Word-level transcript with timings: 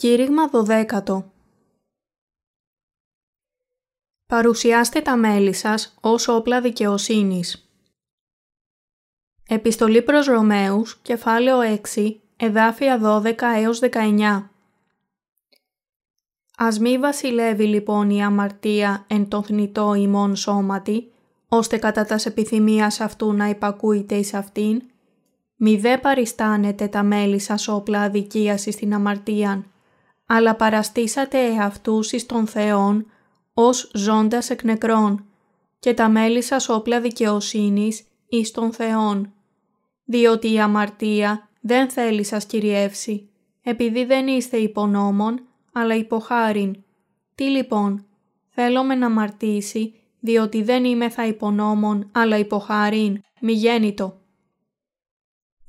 Κήρυγμα 0.00 0.50
12 0.52 1.22
Παρουσιάστε 4.26 5.00
τα 5.00 5.16
μέλη 5.16 5.52
σας 5.52 5.94
ως 6.00 6.28
όπλα 6.28 6.60
δικαιοσύνης. 6.60 7.70
Επιστολή 9.48 10.02
προς 10.02 10.26
Ρωμαίους, 10.26 10.98
κεφάλαιο 11.02 11.58
6, 11.94 12.20
εδάφια 12.36 13.00
12 13.02 13.42
έως 13.56 13.78
19 13.78 14.50
Ας 16.56 16.78
μη 16.78 16.98
βασιλεύει 16.98 17.66
λοιπόν 17.66 18.10
η 18.10 18.22
αμαρτία 18.24 19.04
εν 19.08 19.28
το 19.28 19.42
θνητό 19.42 19.94
ημών 19.94 20.36
σώματι, 20.36 21.12
ώστε 21.48 21.78
κατά 21.78 22.04
τας 22.04 22.26
επιθυμίας 22.26 23.00
αυτού 23.00 23.32
να 23.32 23.48
υπακούειτε 23.48 24.14
εις 24.14 24.34
αυτήν, 24.34 24.82
μη 25.56 25.76
δε 25.76 25.98
παριστάνετε 25.98 26.88
τα 26.88 27.02
μέλη 27.02 27.38
σας 27.38 27.68
όπλα 27.68 28.02
αδικίας 28.02 28.60
στην 28.60 28.94
αμαρτίαν, 28.94 29.72
αλλά 30.30 30.54
παραστήσατε 30.54 31.38
εαυτούς 31.38 32.12
εις 32.12 32.26
των 32.26 32.46
Θεών 32.46 33.06
ως 33.54 33.90
ζώντας 33.94 34.50
εκ 34.50 34.62
νεκρών 34.62 35.24
και 35.78 35.94
τα 35.94 36.08
μέλη 36.08 36.42
σας 36.42 36.68
όπλα 36.68 37.00
δικαιοσύνης 37.00 38.04
εις 38.28 38.50
των 38.50 38.72
Θεών. 38.72 39.32
Διότι 40.04 40.52
η 40.52 40.60
αμαρτία 40.60 41.48
δεν 41.60 41.90
θέλει 41.90 42.24
σας 42.24 42.46
κυριεύσει, 42.46 43.28
επειδή 43.62 44.04
δεν 44.04 44.26
είστε 44.26 44.56
υπονόμων, 44.56 45.40
αλλά 45.72 45.94
υποχάριν. 45.94 46.82
Τι 47.34 47.44
λοιπόν, 47.44 48.06
θέλουμε 48.48 48.94
να 48.94 49.06
αμαρτήσει, 49.06 49.94
διότι 50.20 50.62
δεν 50.62 50.84
είμαι 50.84 51.08
θα 51.08 51.26
υπονόμων, 51.26 52.08
αλλά 52.12 52.38
υποχάριν, 52.38 53.22
μη 53.40 53.52
γέννητο. 53.52 54.17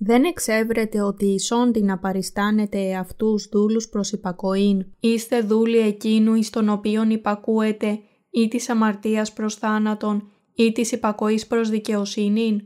Δεν 0.02 0.23
εξέβρετε 0.23 1.02
ότι 1.02 1.25
ισόντι 1.25 1.81
να 1.81 1.97
παριστάνετε 1.97 2.95
αυτούς 2.95 3.50
δούλους 3.52 3.89
προς 3.89 4.11
υπακοήν, 4.11 4.86
είστε 5.00 5.41
δούλοι 5.41 5.78
εκείνου 5.78 6.33
εις 6.33 6.50
τον 6.50 6.69
οποίον 6.69 7.09
υπακούετε 7.09 8.00
ή 8.31 8.47
της 8.47 8.69
αμαρτίας 8.69 9.33
προς 9.33 9.56
θάνατον 9.56 10.31
ή 10.53 10.72
της 10.72 10.91
υπακοής 10.91 11.47
προς 11.47 11.69
δικαιοσύνην. 11.69 12.61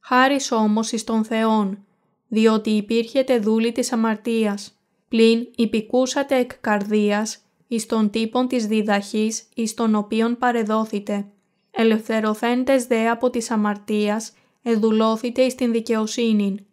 Χάρις 0.00 0.52
όμως 0.52 0.92
εις 0.92 1.04
τον 1.04 1.24
Θεόν, 1.24 1.84
διότι 2.28 2.70
υπήρχετε 2.70 3.38
δούλοι 3.38 3.72
της 3.72 3.92
αμαρτίας, 3.92 4.80
πλην 5.08 5.48
υπηκούσατε 5.56 6.36
εκ 6.36 6.52
καρδίας 6.60 7.38
εις 7.66 7.86
τον 7.86 8.10
τύπον 8.10 8.48
της 8.48 8.66
διδαχής 8.66 9.48
εις 9.54 9.74
τον 9.74 9.94
οποίον 9.94 10.38
παρεδόθητε. 10.38 11.26
Ελευθερωθέντες 11.70 12.86
δε 12.86 13.08
από 13.08 13.30
της 13.30 13.50
αμαρτίας, 13.50 14.32
εδουλώθητε 14.62 15.42
εις 15.42 15.54
την 15.54 15.72
δικαιοσύνην 15.72 16.64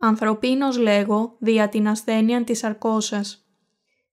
ανθρωπίνος 0.00 0.78
λέγω 0.78 1.36
δια 1.38 1.68
την 1.68 1.88
ασθένεια 1.88 2.44
της 2.44 2.64
αρκώσας. 2.64 3.44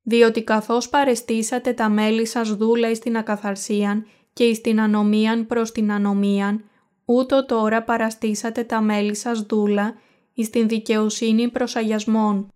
Διότι 0.02 0.44
καθώς 0.44 0.90
παρεστήσατε 0.90 1.74
τα 1.74 1.90
μέλη 1.90 2.26
σας 2.26 2.56
δούλα 2.56 2.90
εις 2.90 3.00
την 3.00 3.18
ακαθαρσίαν 3.18 4.06
και 4.34 4.44
εις 4.44 4.62
την 4.62 4.80
ανομίαν 4.80 5.48
προς 5.48 5.72
την 5.72 5.92
ανομίαν, 5.92 6.64
ούτω 7.06 7.46
τώρα 7.46 7.84
παραστήσατε 7.84 8.64
τα 8.64 8.82
μέλη 8.82 9.16
σας 9.16 9.42
δούλα 9.42 9.96
εις 10.34 10.50
την 10.50 10.68
δικαιοσύνη 10.68 11.50
προς 11.50 11.76
αγιασμών. 11.76 12.48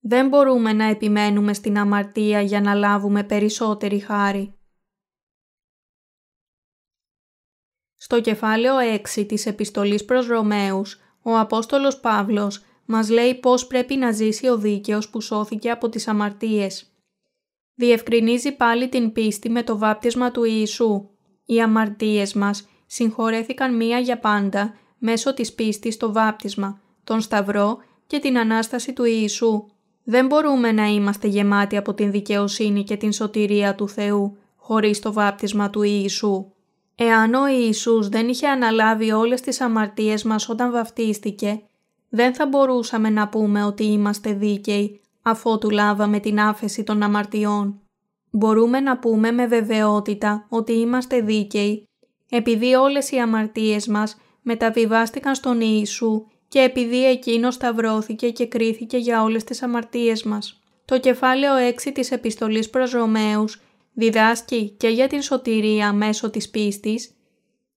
Δεν 0.00 0.28
μπορούμε 0.28 0.72
να 0.72 0.84
επιμένουμε 0.84 1.54
στην 1.54 1.78
αμαρτία 1.78 2.40
για 2.40 2.60
να 2.60 2.74
λάβουμε 2.74 3.24
περισσότερη 3.24 3.98
χάρη. 3.98 4.55
Στο 7.96 8.20
κεφάλαιο 8.20 8.74
6 9.16 9.26
της 9.26 9.46
επιστολής 9.46 10.04
προς 10.04 10.26
Ρωμαίους, 10.26 11.00
ο 11.22 11.38
Απόστολος 11.38 12.00
Παύλος 12.00 12.64
μας 12.84 13.10
λέει 13.10 13.34
πώς 13.34 13.66
πρέπει 13.66 13.96
να 13.96 14.10
ζήσει 14.12 14.48
ο 14.48 14.56
δίκαιος 14.56 15.08
που 15.08 15.20
σώθηκε 15.20 15.70
από 15.70 15.88
τις 15.88 16.08
αμαρτίες. 16.08 16.90
Διευκρινίζει 17.74 18.52
πάλι 18.52 18.88
την 18.88 19.12
πίστη 19.12 19.50
με 19.50 19.62
το 19.62 19.78
βάπτισμα 19.78 20.30
του 20.30 20.44
Ιησού. 20.44 21.08
Οι 21.44 21.60
αμαρτίες 21.60 22.34
μας 22.34 22.68
συγχωρέθηκαν 22.86 23.76
μία 23.76 23.98
για 23.98 24.18
πάντα 24.18 24.74
μέσω 24.98 25.34
της 25.34 25.52
πίστης 25.52 25.94
στο 25.94 26.12
βάπτισμα, 26.12 26.80
τον 27.04 27.20
Σταυρό 27.20 27.78
και 28.06 28.18
την 28.18 28.38
Ανάσταση 28.38 28.92
του 28.92 29.04
Ιησού. 29.04 29.66
Δεν 30.04 30.26
μπορούμε 30.26 30.72
να 30.72 30.86
είμαστε 30.86 31.28
γεμάτοι 31.28 31.76
από 31.76 31.94
την 31.94 32.10
δικαιοσύνη 32.10 32.84
και 32.84 32.96
την 32.96 33.12
σωτηρία 33.12 33.74
του 33.74 33.88
Θεού 33.88 34.36
χωρίς 34.56 35.00
το 35.00 35.12
βάπτισμα 35.12 35.70
του 35.70 35.82
Ιησού. 35.82 36.50
Εάν 36.98 37.34
ο 37.34 37.46
Ιησούς 37.46 38.08
δεν 38.08 38.28
είχε 38.28 38.48
αναλάβει 38.48 39.12
όλες 39.12 39.40
τις 39.40 39.60
αμαρτίες 39.60 40.22
μας 40.22 40.48
όταν 40.48 40.70
βαφτίστηκε, 40.70 41.62
δεν 42.08 42.34
θα 42.34 42.46
μπορούσαμε 42.46 43.10
να 43.10 43.28
πούμε 43.28 43.64
ότι 43.64 43.84
είμαστε 43.84 44.32
δίκαιοι 44.32 45.00
αφότου 45.22 45.70
λάβαμε 45.70 46.20
την 46.20 46.40
άφεση 46.40 46.82
των 46.82 47.02
αμαρτιών. 47.02 47.80
Μπορούμε 48.30 48.80
να 48.80 48.98
πούμε 48.98 49.30
με 49.30 49.46
βεβαιότητα 49.46 50.46
ότι 50.48 50.72
είμαστε 50.72 51.20
δίκαιοι 51.20 51.88
επειδή 52.30 52.74
όλες 52.74 53.10
οι 53.10 53.18
αμαρτίες 53.18 53.86
μας 53.86 54.16
μεταβιβάστηκαν 54.42 55.34
στον 55.34 55.60
Ιησού 55.60 56.26
και 56.48 56.58
επειδή 56.58 57.06
Εκείνος 57.06 57.54
σταυρώθηκε 57.54 58.30
και 58.30 58.46
κρίθηκε 58.46 58.96
για 58.96 59.22
όλες 59.22 59.44
τις 59.44 59.62
αμαρτίες 59.62 60.22
μας. 60.22 60.60
Το 60.84 61.00
κεφάλαιο 61.00 61.52
6 61.56 61.92
της 61.92 62.10
επιστολής 62.10 62.70
προς 62.70 62.90
Ρωμαίους 62.90 63.60
διδάσκει 63.96 64.70
και 64.70 64.88
για 64.88 65.06
την 65.06 65.22
σωτηρία 65.22 65.92
μέσω 65.92 66.30
της 66.30 66.50
πίστης 66.50 67.14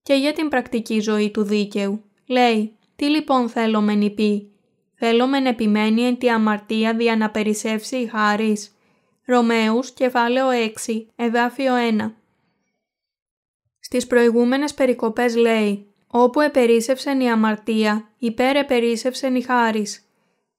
και 0.03 0.13
για 0.13 0.33
την 0.33 0.49
πρακτική 0.49 0.99
ζωή 0.99 1.31
του 1.31 1.43
δίκαιου. 1.43 2.03
Λέει, 2.25 2.77
τι 2.95 3.05
λοιπόν 3.05 3.49
θέλω 3.49 3.81
μεν 3.81 4.13
πει, 4.13 4.51
θέλω 4.95 5.27
μεν 5.27 5.45
επιμένει 5.45 6.01
εν 6.01 6.17
τη 6.17 6.29
αμαρτία 6.29 6.93
δια 6.93 7.15
να 7.15 7.29
περισσεύσει 7.29 7.95
η 7.95 8.07
χάρις. 8.07 8.73
Ρωμαίους, 9.25 9.91
κεφάλαιο 9.91 10.47
6, 10.87 11.05
εδάφιο 11.15 11.73
1. 11.99 12.11
Στις 13.79 14.07
προηγούμενες 14.07 14.73
περικοπές 14.73 15.35
λέει 15.35 15.93
«Όπου 16.07 16.41
επερίσευσεν 16.41 17.19
η 17.19 17.31
αμαρτία, 17.31 18.09
υπέρ 18.17 18.55
επερίσευσεν 18.55 19.35
η 19.35 19.41
χάρις». 19.41 20.03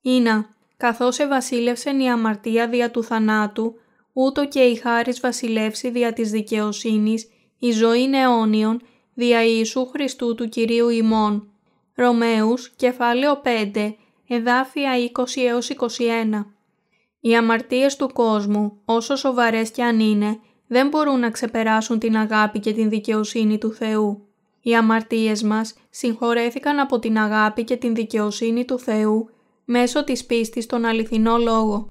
Ήνα, 0.01 0.55
καθώς 0.77 1.19
ευασίλευσεν 1.19 2.01
η 2.01 2.11
αμαρτία 2.11 2.69
δια 2.69 2.91
του 2.91 3.05
θανάτου, 3.05 3.75
ούτω 4.13 4.49
και 4.49 4.61
η 4.61 4.75
χάρις 4.75 5.21
βασιλεύσει 5.21 5.91
δια 5.91 6.13
της 6.13 6.31
δικαιοσύνης, 6.31 7.29
η 7.59 7.71
ζωή 7.71 8.11
αιώνιον, 8.15 8.81
δια 9.15 9.45
Ιησού 9.45 9.87
Χριστού 9.87 10.35
του 10.35 10.49
Κυρίου 10.49 10.89
ημών. 10.89 11.51
Ρωμαίους, 11.95 12.71
κεφάλαιο 12.77 13.41
5, 13.45 13.97
εδάφια 14.29 14.91
20 14.97 15.45
έως 15.47 15.69
21. 15.69 16.47
Οι 17.21 17.37
αμαρτίες 17.37 17.97
του 17.97 18.11
κόσμου, 18.13 18.81
όσο 18.85 19.17
σοβαρές 19.17 19.71
κι 19.71 19.83
αν 19.83 20.01
είναι, 20.01 20.39
δεν 20.67 20.89
μπορούν 20.89 21.21
να 21.21 21.31
ξεπεράσουν 21.31 21.99
την 21.99 22.17
αγάπη 22.17 22.59
και 22.59 22.73
την 22.73 22.89
δικαιοσύνη 22.89 23.59
του 23.59 23.73
Θεού. 23.73 24.25
Οι 24.63 24.75
αμαρτίες 24.75 25.43
μας 25.43 25.75
συγχωρέθηκαν 25.91 26.79
από 26.79 26.99
την 26.99 27.19
αγάπη 27.19 27.65
και 27.65 27.77
την 27.77 27.95
δικαιοσύνη 27.95 28.65
του 28.65 28.79
Θεού 28.79 29.31
μέσω 29.65 30.05
της 30.05 30.25
πίστης 30.25 30.65
στον 30.65 30.85
αληθινό 30.85 31.37
λόγο. 31.37 31.87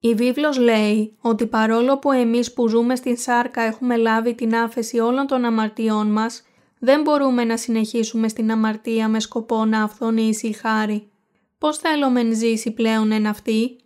Η 0.00 0.14
βίβλος 0.14 0.58
λέει 0.58 1.16
ότι 1.20 1.46
παρόλο 1.46 1.98
που 1.98 2.12
εμείς 2.12 2.52
που 2.52 2.68
ζούμε 2.68 2.96
στην 2.96 3.16
σάρκα 3.16 3.60
έχουμε 3.62 3.96
λάβει 3.96 4.34
την 4.34 4.54
άφεση 4.54 4.98
όλων 4.98 5.26
των 5.26 5.44
αμαρτιών 5.44 6.12
μας, 6.12 6.42
δεν 6.78 7.02
μπορούμε 7.02 7.44
να 7.44 7.56
συνεχίσουμε 7.56 8.28
στην 8.28 8.50
αμαρτία 8.50 9.08
με 9.08 9.20
σκοπό 9.20 9.64
να 9.64 9.82
αυθονήσει 9.82 10.46
η 10.46 10.52
χάρη. 10.52 11.10
Πώς 11.58 11.78
θέλουμε 11.78 12.22
να 12.22 12.34
ζήσει 12.34 12.70
πλέον 12.70 13.12
εν 13.12 13.26
αυτή; 13.26 13.76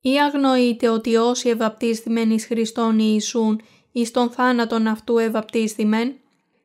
Ή 0.00 0.20
αγνοείτε 0.20 0.88
ότι 0.88 1.16
όσοι 1.16 1.48
ευαπτίστημεν 1.48 2.30
εις 2.30 2.46
Χριστόν 2.46 2.98
Ιησούν 2.98 3.60
εις 3.92 4.10
τον 4.10 4.30
θάνατον 4.30 4.86
αυτού 4.86 5.18
ευαπτίστημεν, 5.18 6.14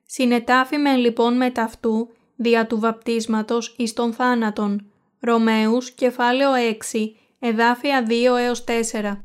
συνετάφημεν 0.05 0.97
λοιπόν 0.97 1.37
με 1.37 1.49
ταυτού 1.51 2.09
δια 2.35 2.67
του 2.67 2.79
βαπτίσματος 2.79 3.75
εις 3.77 3.93
τον 3.93 4.13
θάνατον. 4.13 4.91
Ρωμαίους 5.19 5.91
κεφάλαιο 5.91 6.49
6 6.91 7.11
Εδάφια 7.41 8.05
2 8.07 8.11
έως 8.37 8.63
4 8.67 9.23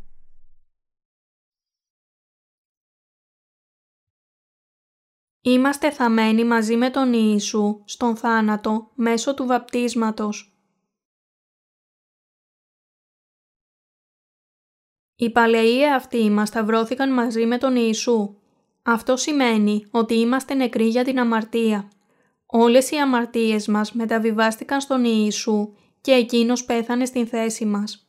Είμαστε 5.41 5.91
θαμένοι 5.91 6.45
μαζί 6.45 6.77
με 6.77 6.91
τον 6.91 7.13
Ιησού 7.13 7.83
στον 7.85 8.17
θάνατο 8.17 8.91
μέσω 8.95 9.35
του 9.35 9.47
βαπτίσματος. 9.47 10.59
Οι 15.17 15.31
παλαιοί 15.31 15.87
αυτοί 15.87 16.31
μας 16.31 16.49
σταυρώθηκαν 16.49 17.13
μαζί 17.13 17.47
με 17.47 17.59
τον 17.59 17.77
Ιησού. 17.77 18.37
Αυτό 18.83 19.17
σημαίνει 19.17 19.87
ότι 19.91 20.15
είμαστε 20.15 20.55
νεκροί 20.55 20.87
για 20.87 21.05
την 21.05 21.19
αμαρτία. 21.19 21.91
Όλες 22.47 22.91
οι 22.91 22.97
αμαρτίες 22.97 23.67
μας 23.67 23.93
μεταβιβάστηκαν 23.93 24.81
στον 24.81 25.05
Ιησού 25.05 25.75
και 26.05 26.13
Εκείνος 26.13 26.65
πέθανε 26.65 27.05
στην 27.05 27.27
θέση 27.27 27.65
μας. 27.65 28.09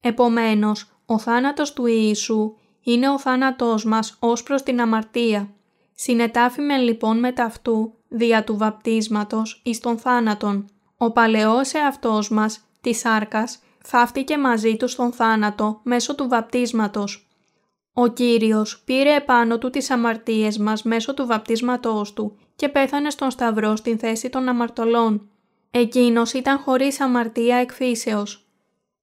Επομένως, 0.00 1.00
ο 1.06 1.18
θάνατος 1.18 1.72
του 1.72 1.86
Ιησού 1.86 2.54
είναι 2.82 3.08
ο 3.08 3.18
θάνατός 3.18 3.84
μας 3.84 4.16
ως 4.18 4.42
προς 4.42 4.62
την 4.62 4.80
αμαρτία. 4.80 5.50
Συνετάφημε 5.94 6.76
λοιπόν 6.76 7.18
με 7.18 7.32
ταυτού 7.32 7.92
δια 8.08 8.44
του 8.44 8.56
βαπτίσματος 8.56 9.60
εις 9.64 9.78
τον 9.78 9.98
θάνατον. 9.98 10.64
Ο 10.96 11.12
παλαιός 11.12 11.72
εαυτός 11.74 12.30
μας, 12.30 12.60
της 12.80 12.98
σάρκας, 12.98 13.62
θαύτηκε 13.84 14.38
μαζί 14.38 14.76
του 14.76 14.88
στον 14.88 15.12
θάνατο 15.12 15.80
μέσω 15.82 16.14
του 16.14 16.28
βαπτίσματος. 16.28 17.28
Ο 17.92 18.06
Κύριος 18.06 18.82
πήρε 18.84 19.14
επάνω 19.14 19.58
του 19.58 19.70
τις 19.70 19.90
αμαρτίες 19.90 20.58
μας 20.58 20.82
μέσω 20.82 21.14
του 21.14 21.26
βαπτίσματός 21.26 22.12
του 22.12 22.38
και 22.56 22.68
πέθανε 22.68 23.10
στον 23.10 23.30
Σταυρό 23.30 23.76
στην 23.76 23.98
θέση 23.98 24.28
των 24.28 24.48
αμαρτωλών. 24.48 25.30
Εκείνος 25.70 26.32
ήταν 26.32 26.58
χωρίς 26.58 27.00
αμαρτία 27.00 27.56
εκφύσεως. 27.56 28.48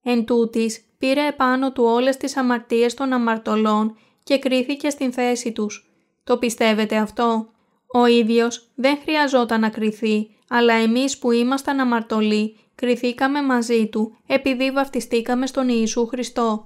Εν 0.03 0.25
τούτης, 0.25 0.85
πήρε 0.97 1.27
επάνω 1.27 1.71
του 1.71 1.83
όλες 1.83 2.17
τις 2.17 2.37
αμαρτίες 2.37 2.93
των 2.93 3.13
αμαρτωλών 3.13 3.97
και 4.23 4.39
κρίθηκε 4.39 4.89
στην 4.89 5.13
θέση 5.13 5.51
τους. 5.51 5.89
Το 6.23 6.37
πιστεύετε 6.37 6.95
αυτό; 6.95 7.49
Ο 7.93 8.05
ίδιος 8.05 8.69
δεν 8.75 8.97
χρειαζόταν 9.01 9.59
να 9.59 9.69
κριθεί, 9.69 10.29
αλλά 10.49 10.73
εμείς 10.73 11.17
που 11.17 11.31
ήμασταν 11.31 11.79
αμαρτωλοί, 11.79 12.57
κριθήκαμε 12.75 13.41
μαζί 13.41 13.87
Του 13.87 14.17
επειδή 14.27 14.71
βαφτιστήκαμε 14.71 15.47
στον 15.47 15.69
Ιησού 15.69 16.05
Χριστό. 16.07 16.65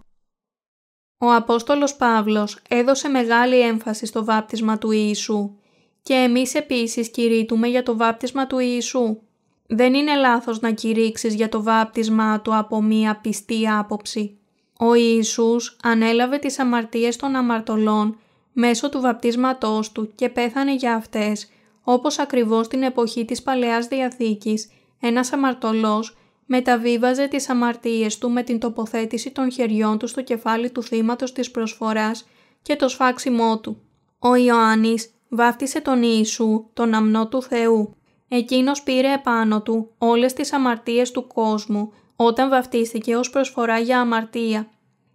Ο 1.17 1.33
Απόστολος 1.33 1.95
Παύλος 1.95 2.59
έδωσε 2.69 3.07
μεγάλη 3.09 3.59
έμφαση 3.59 4.05
στο 4.05 4.25
βάπτισμα 4.25 4.77
του 4.77 4.91
Ιησού 4.91 5.55
και 6.01 6.13
εμείς 6.13 6.55
επίσης 6.55 7.09
κηρύττουμε 7.09 7.67
για 7.67 7.83
το 7.83 7.97
βάπτισμα 7.97 8.47
του 8.47 8.59
Ιησού. 8.59 9.21
Δεν 9.71 9.93
είναι 9.93 10.15
λάθος 10.15 10.59
να 10.59 10.71
κηρύξεις 10.71 11.33
για 11.33 11.49
το 11.49 11.63
βάπτισμά 11.63 12.41
Του 12.41 12.55
από 12.55 12.81
μία 12.81 13.19
πιστή 13.21 13.67
άποψη. 13.69 14.37
Ο 14.79 14.93
Ιησούς 14.93 15.77
ανέλαβε 15.83 16.37
τις 16.37 16.59
αμαρτίες 16.59 17.15
των 17.15 17.35
αμαρτωλών 17.35 18.17
μέσω 18.53 18.89
του 18.89 19.01
βαπτίσματός 19.01 19.91
Του 19.91 20.11
και 20.15 20.29
πέθανε 20.29 20.75
για 20.75 20.95
αυτές, 20.95 21.49
όπως 21.83 22.19
ακριβώς 22.19 22.67
την 22.67 22.83
εποχή 22.83 23.25
της 23.25 23.41
Παλαιάς 23.41 23.87
Διαθήκης, 23.87 24.69
ένας 24.99 25.33
αμαρτωλός 25.33 26.17
μεταβίβαζε 26.45 27.27
τις 27.27 27.49
αμαρτίες 27.49 28.17
του 28.17 28.29
με 28.29 28.43
την 28.43 28.59
τοποθέτηση 28.59 29.31
των 29.31 29.51
χεριών 29.51 29.97
του 29.97 30.07
στο 30.07 30.21
κεφάλι 30.23 30.69
του 30.69 30.83
θύματος 30.83 31.33
της 31.33 31.51
προσφοράς 31.51 32.27
και 32.61 32.75
το 32.75 32.87
σφάξιμό 32.87 33.59
του. 33.59 33.81
Ο 34.19 34.35
Ιωάννης 34.35 35.13
βάφτισε 35.29 35.81
τον 35.81 36.03
Ιησού, 36.03 36.65
τον 36.73 36.93
αμνό 36.93 37.27
του 37.27 37.41
Θεού. 37.41 37.93
Εκείνος 38.29 38.83
πήρε 38.83 39.13
επάνω 39.13 39.61
του 39.61 39.91
όλες 39.97 40.33
τις 40.33 40.53
αμαρτίες 40.53 41.11
του 41.11 41.27
κόσμου 41.27 41.93
όταν 42.15 42.49
βαφτίστηκε 42.49 43.15
ως 43.15 43.29
προσφορά 43.29 43.79
για 43.79 43.99
αμαρτία. 43.99 44.69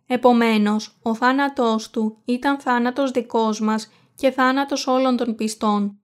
Επομένως, 0.07 0.99
ο 1.03 1.15
θάνατός 1.15 1.91
του 1.91 2.17
ήταν 2.25 2.59
θάνατος 2.59 3.11
δικός 3.11 3.61
μας 3.61 3.91
και 4.15 4.31
θάνατος 4.31 4.87
όλων 4.87 5.17
των 5.17 5.35
πιστών. 5.35 5.99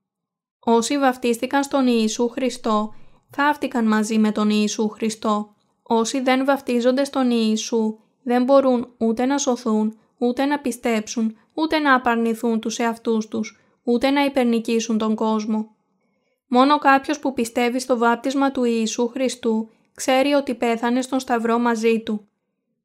Όσοι 0.59 0.97
βαφτίστηκαν 0.97 1.63
στον 1.63 1.87
Ιησού 1.87 2.29
Χριστό, 2.29 2.93
θαύτηκαν 3.29 3.87
μαζί 3.87 4.17
με 4.17 4.31
τον 4.31 4.49
Ιησού 4.49 4.89
Χριστό. 4.89 5.55
Όσοι 5.83 6.21
δεν 6.21 6.45
βαφτίζονται 6.45 7.03
στον 7.03 7.31
Ιησού, 7.31 7.97
δεν 8.23 8.43
μπορούν 8.43 8.93
ούτε 8.97 9.25
να 9.25 9.37
σωθούν, 9.37 9.97
ούτε 10.17 10.45
να 10.45 10.59
πιστέψουν, 10.59 11.37
ούτε 11.53 11.79
να 11.79 11.93
απαρνηθούν 11.93 12.59
τους 12.59 12.79
εαυτούς 12.79 13.27
τους, 13.27 13.59
ούτε 13.83 14.09
να 14.09 14.25
υπερνικήσουν 14.25 14.97
τον 14.97 15.15
κόσμο. 15.15 15.75
Μόνο 16.53 16.77
κάποιος 16.77 17.19
που 17.19 17.33
πιστεύει 17.33 17.79
στο 17.79 17.97
βάπτισμα 17.97 18.51
του 18.51 18.63
Ιησού 18.63 19.07
Χριστού 19.07 19.69
ξέρει 19.95 20.33
ότι 20.33 20.55
πέθανε 20.55 21.01
στον 21.01 21.19
Σταυρό 21.19 21.59
μαζί 21.59 21.99
Του. 21.99 22.27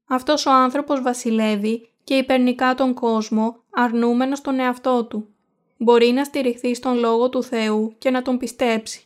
Αυτός 0.07 0.47
ο 0.47 0.51
άνθρωπος 0.51 1.03
βασιλεύει 1.03 1.89
και 2.05 2.15
υπερνικά 2.15 2.75
τον 2.75 2.95
κόσμο 2.95 3.57
αρνούμενος 3.71 4.41
τον 4.41 4.61
εαυτό 4.61 5.05
του. 5.05 5.29
Μπορεί 5.77 6.11
να 6.11 6.25
στηριχθεί 6.25 6.75
στον 6.75 6.99
Λόγο 6.99 7.29
του 7.29 7.43
Θεού 7.43 7.95
και 7.99 8.11
να 8.11 8.23
τον 8.23 8.39
πιστέψει. 8.39 9.03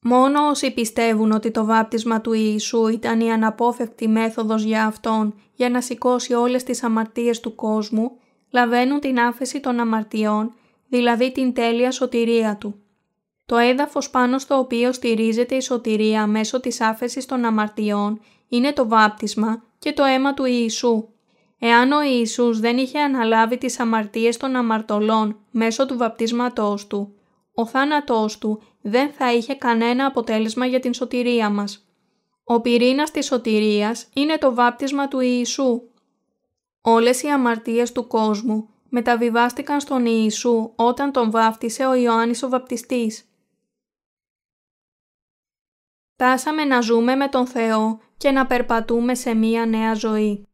Μόνο 0.00 0.48
όσοι 0.48 0.70
πιστεύουν 0.74 1.32
ότι 1.32 1.50
το 1.50 1.64
βάπτισμα 1.64 2.20
του 2.20 2.32
Ιησού 2.32 2.88
ήταν 2.88 3.20
η 3.20 3.32
αναπόφευκτη 3.32 4.08
μέθοδος 4.08 4.62
για 4.62 4.86
Αυτόν 4.86 5.34
για 5.54 5.70
να 5.70 5.80
σηκώσει 5.80 6.32
όλες 6.32 6.62
τις 6.62 6.82
αμαρτίες 6.82 7.40
του 7.40 7.54
κόσμου, 7.54 8.10
λαβαίνουν 8.50 9.00
την 9.00 9.20
άφεση 9.20 9.60
των 9.60 9.80
αμαρτιών, 9.80 10.54
δηλαδή 10.88 11.32
την 11.32 11.52
τέλεια 11.52 11.90
σωτηρία 11.90 12.56
Του. 12.56 12.74
Το 13.50 13.56
έδαφος 13.56 14.10
πάνω 14.10 14.38
στο 14.38 14.58
οποίο 14.58 14.92
στηρίζεται 14.92 15.54
η 15.54 15.60
σωτηρία 15.60 16.26
μέσω 16.26 16.60
της 16.60 16.80
άφεσης 16.80 17.26
των 17.26 17.44
αμαρτιών 17.44 18.20
είναι 18.48 18.72
το 18.72 18.88
βάπτισμα 18.88 19.62
και 19.78 19.92
το 19.92 20.04
αίμα 20.04 20.34
του 20.34 20.44
Ιησού. 20.44 21.08
Εάν 21.58 21.92
ο 21.92 22.02
Ιησούς 22.02 22.60
δεν 22.60 22.78
είχε 22.78 22.98
αναλάβει 22.98 23.58
τις 23.58 23.80
αμαρτίες 23.80 24.36
των 24.36 24.56
αμαρτωλών 24.56 25.38
μέσω 25.50 25.86
του 25.86 25.96
βαπτίσματός 25.96 26.86
Του, 26.86 27.14
ο 27.54 27.66
θάνατός 27.66 28.38
Του 28.38 28.62
δεν 28.80 29.12
θα 29.12 29.32
είχε 29.32 29.54
κανένα 29.54 30.06
αποτέλεσμα 30.06 30.66
για 30.66 30.80
την 30.80 30.94
σωτηρία 30.94 31.50
μας. 31.50 31.86
Ο 32.44 32.60
πυρήνας 32.60 33.10
της 33.10 33.26
σωτηρίας 33.26 34.08
είναι 34.14 34.38
το 34.38 34.54
βάπτισμα 34.54 35.08
του 35.08 35.20
Ιησού. 35.20 35.82
Όλες 36.80 37.22
οι 37.22 37.28
αμαρτίες 37.28 37.92
του 37.92 38.06
κόσμου 38.06 38.68
μεταβιβάστηκαν 38.88 39.80
στον 39.80 40.06
Ιησού 40.06 40.72
όταν 40.76 41.12
τον 41.12 41.30
βάφτισε 41.30 41.86
ο 41.86 41.94
Ιωάννης 41.94 42.42
ο 42.42 42.48
Βαπτιστής. 42.48 43.24
Τάσαμε 46.20 46.64
να 46.64 46.80
ζούμε 46.80 47.14
με 47.14 47.28
τον 47.28 47.46
Θεό 47.46 48.00
και 48.16 48.30
να 48.30 48.46
περπατούμε 48.46 49.14
σε 49.14 49.34
μία 49.34 49.66
νέα 49.66 49.94
ζωή. 49.94 50.46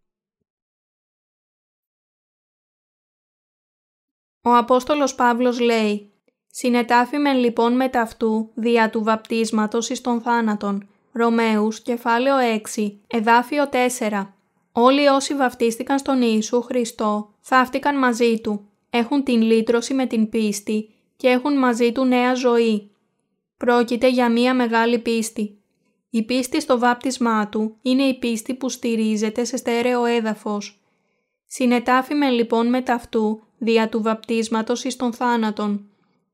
Ο 4.43 4.55
Απόστολος 4.55 5.15
Παύλος 5.15 5.61
λέει 5.61 6.13
«Συνετάφημε 6.47 7.33
λοιπόν 7.33 7.77
με 7.77 7.89
ταυτού 7.89 8.51
δια 8.55 8.91
του 8.91 9.03
βαπτίσματος 9.03 9.89
εις 9.91 10.01
των 10.01 10.21
θάνατον». 10.21 10.89
Ρωμαίους, 11.13 11.81
κεφάλαιο 11.81 12.61
6, 12.75 12.99
εδάφιο 13.07 13.69
4. 13.99 14.35
Όλοι 14.73 15.07
όσοι 15.07 15.35
βαπτίστηκαν 15.35 15.99
στον 15.99 16.23
Ιησού 16.23 16.63
Χριστό 16.63 17.35
θαύτηκαν 17.41 17.99
μαζί 17.99 18.41
Του, 18.41 18.69
έχουν 18.91 19.25
την 19.25 19.43
λύτρωση 19.43 19.95
με 19.95 20.07
την 20.07 20.29
πίστη 20.29 20.95
και 21.17 21.29
έχουν 21.29 21.59
μαζί 21.59 21.93
Του 21.93 22.05
νέα 22.05 22.35
ζωή. 22.35 22.91
Πρόκειται 23.57 24.09
για 24.09 24.31
μία 24.31 24.55
μεγάλη 24.55 24.99
πίστη. 24.99 25.59
Η 26.11 26.23
πίστη 26.23 26.61
στο 26.61 26.79
βάπτισμά 26.79 27.49
Του 27.49 27.77
είναι 27.83 28.03
η 28.03 28.19
πίστη 28.19 28.55
που 28.55 28.69
στηρίζεται 28.69 29.45
σε 29.45 29.57
στέρεο 29.57 30.05
έδαφος. 30.05 30.81
Συνετάφημε 31.47 32.31
λοιπόν 32.31 32.69
με 32.69 32.83
ταυτού 32.83 33.43
δια 33.59 33.89
του 33.89 34.03
βαπτίσματος 34.03 34.85
εις 34.85 34.97
των 34.97 35.13
θάνατον. 35.13 35.89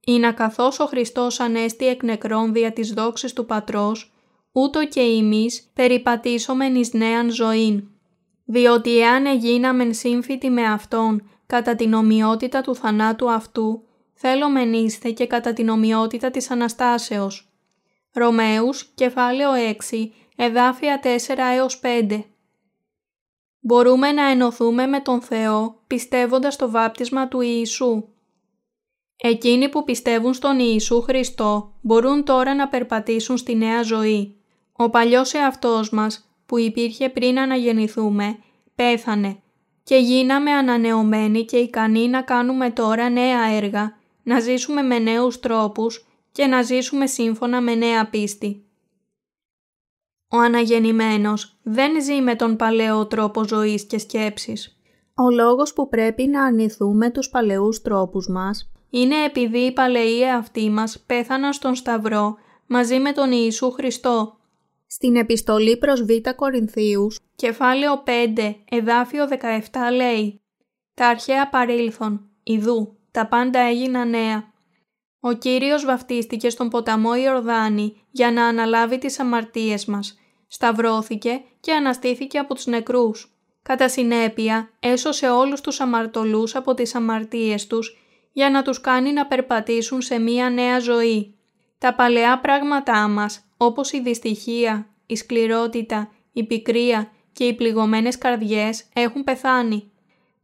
Είναι 0.04 0.32
καθώς 0.32 0.80
ο 0.80 0.86
Χριστός 0.86 1.40
ανέστη 1.40 1.86
εκ 1.86 2.02
νεκρών 2.02 2.52
δια 2.52 2.72
της 2.72 2.92
δόξης 2.92 3.32
του 3.32 3.46
Πατρός, 3.46 4.12
ούτω 4.52 4.86
και 4.86 5.00
εμείς 5.00 5.70
περιπατήσομεν 5.74 6.74
εις 6.74 6.92
νέαν 6.92 7.30
ζωήν. 7.30 7.84
Διότι 8.44 8.98
εάν 8.98 9.26
εγίναμεν 9.26 9.94
σύμφυτοι 9.94 10.50
με 10.50 10.62
Αυτόν 10.62 11.28
κατά 11.46 11.74
την 11.74 11.92
ομοιότητα 11.94 12.60
του 12.60 12.74
θανάτου 12.74 13.30
αυτού, 13.30 13.82
θέλομεν 14.24 14.72
είστε 14.72 15.10
και 15.10 15.26
κατά 15.26 15.52
την 15.52 15.68
ομοιότητα 15.68 16.30
της 16.30 16.50
Αναστάσεως. 16.50 17.52
Ρωμαίους, 18.12 18.84
κεφάλαιο 18.94 19.50
6, 19.90 20.12
εδάφια 20.36 21.00
4 21.02 21.52
έως 21.54 21.80
5. 21.80 22.24
Μπορούμε 23.60 24.12
να 24.12 24.30
ενωθούμε 24.30 24.86
με 24.86 25.00
τον 25.00 25.20
Θεό 25.20 25.82
πιστεύοντας 25.86 26.56
το 26.56 26.70
βάπτισμα 26.70 27.28
του 27.28 27.40
Ιησού. 27.40 28.04
Εκείνοι 29.16 29.68
που 29.68 29.84
πιστεύουν 29.84 30.34
στον 30.34 30.58
Ιησού 30.58 31.00
Χριστό 31.00 31.72
μπορούν 31.80 32.24
τώρα 32.24 32.54
να 32.54 32.68
περπατήσουν 32.68 33.36
στη 33.36 33.56
νέα 33.56 33.82
ζωή. 33.82 34.36
Ο 34.72 34.90
παλιός 34.90 35.34
εαυτός 35.34 35.90
μας 35.90 36.28
που 36.46 36.58
υπήρχε 36.58 37.08
πριν 37.08 37.38
αναγεννηθούμε 37.38 38.38
πέθανε 38.74 39.42
και 39.82 39.96
γίναμε 39.96 40.50
ανανεωμένοι 40.50 41.44
και 41.44 41.56
ικανοί 41.56 42.08
να 42.08 42.22
κάνουμε 42.22 42.70
τώρα 42.70 43.08
νέα 43.08 43.44
έργα, 43.44 44.00
να 44.22 44.40
ζήσουμε 44.40 44.82
με 44.82 44.98
νέους 44.98 45.40
τρόπους 45.40 46.06
και 46.32 46.46
να 46.46 46.62
ζήσουμε 46.62 47.06
σύμφωνα 47.06 47.60
με 47.60 47.74
νέα 47.74 48.08
πίστη. 48.10 48.64
Ο 50.28 50.38
αναγεννημένος 50.38 51.58
δεν 51.62 52.02
ζει 52.02 52.20
με 52.20 52.34
τον 52.34 52.56
παλαιό 52.56 53.06
τρόπο 53.06 53.44
ζωής 53.44 53.84
και 53.84 53.98
σκέψης. 53.98 54.76
Ο 55.14 55.30
λόγος 55.30 55.72
που 55.72 55.88
πρέπει 55.88 56.26
να 56.26 56.44
αρνηθούμε 56.44 57.10
τους 57.10 57.28
παλαιούς 57.28 57.82
τρόπους 57.82 58.28
μας 58.28 58.72
είναι 58.90 59.24
επειδή 59.24 59.58
οι 59.58 59.72
παλαιοί 59.72 60.22
εαυτοί 60.22 60.70
μας 60.70 61.04
πέθαναν 61.06 61.52
στον 61.52 61.74
Σταυρό 61.74 62.36
μαζί 62.66 62.98
με 62.98 63.12
τον 63.12 63.32
Ιησού 63.32 63.70
Χριστό. 63.70 64.36
Στην 64.86 65.16
επιστολή 65.16 65.76
προς 65.76 66.02
Β 66.02 66.10
Κορινθίους, 66.36 67.18
κεφάλαιο 67.36 68.02
5, 68.06 68.54
εδάφιο 68.70 69.28
17 69.28 69.90
λέει 69.94 70.40
«Τα 70.94 71.06
αρχαία 71.06 71.48
παρήλθον, 71.48 72.28
ιδού, 72.42 72.96
τα 73.12 73.26
πάντα 73.26 73.60
έγιναν 73.60 74.10
νέα». 74.10 74.50
Ο 75.20 75.32
Κύριος 75.32 75.84
βαφτίστηκε 75.84 76.50
στον 76.50 76.68
ποταμό 76.68 77.14
Ιορδάνη 77.16 78.06
για 78.10 78.30
να 78.30 78.46
αναλάβει 78.46 78.98
τις 78.98 79.18
αμαρτίες 79.20 79.84
μας 79.84 80.16
σταυρώθηκε 80.52 81.42
και 81.60 81.72
αναστήθηκε 81.72 82.38
από 82.38 82.54
τους 82.54 82.66
νεκρούς. 82.66 83.36
Κατά 83.62 83.88
συνέπεια, 83.88 84.70
έσωσε 84.80 85.28
όλους 85.28 85.60
τους 85.60 85.80
αμαρτωλούς 85.80 86.54
από 86.54 86.74
τις 86.74 86.94
αμαρτίες 86.94 87.66
τους 87.66 87.98
για 88.32 88.50
να 88.50 88.62
τους 88.62 88.80
κάνει 88.80 89.12
να 89.12 89.26
περπατήσουν 89.26 90.02
σε 90.02 90.18
μία 90.18 90.50
νέα 90.50 90.78
ζωή. 90.78 91.34
Τα 91.78 91.94
παλαιά 91.94 92.40
πράγματά 92.40 93.08
μας, 93.08 93.44
όπως 93.56 93.92
η 93.92 94.00
δυστυχία, 94.00 94.86
η 95.06 95.16
σκληρότητα, 95.16 96.10
η 96.32 96.44
πικρία 96.44 97.10
και 97.32 97.44
οι 97.44 97.54
πληγωμένες 97.54 98.18
καρδιές 98.18 98.84
έχουν 98.92 99.24
πεθάνει. 99.24 99.90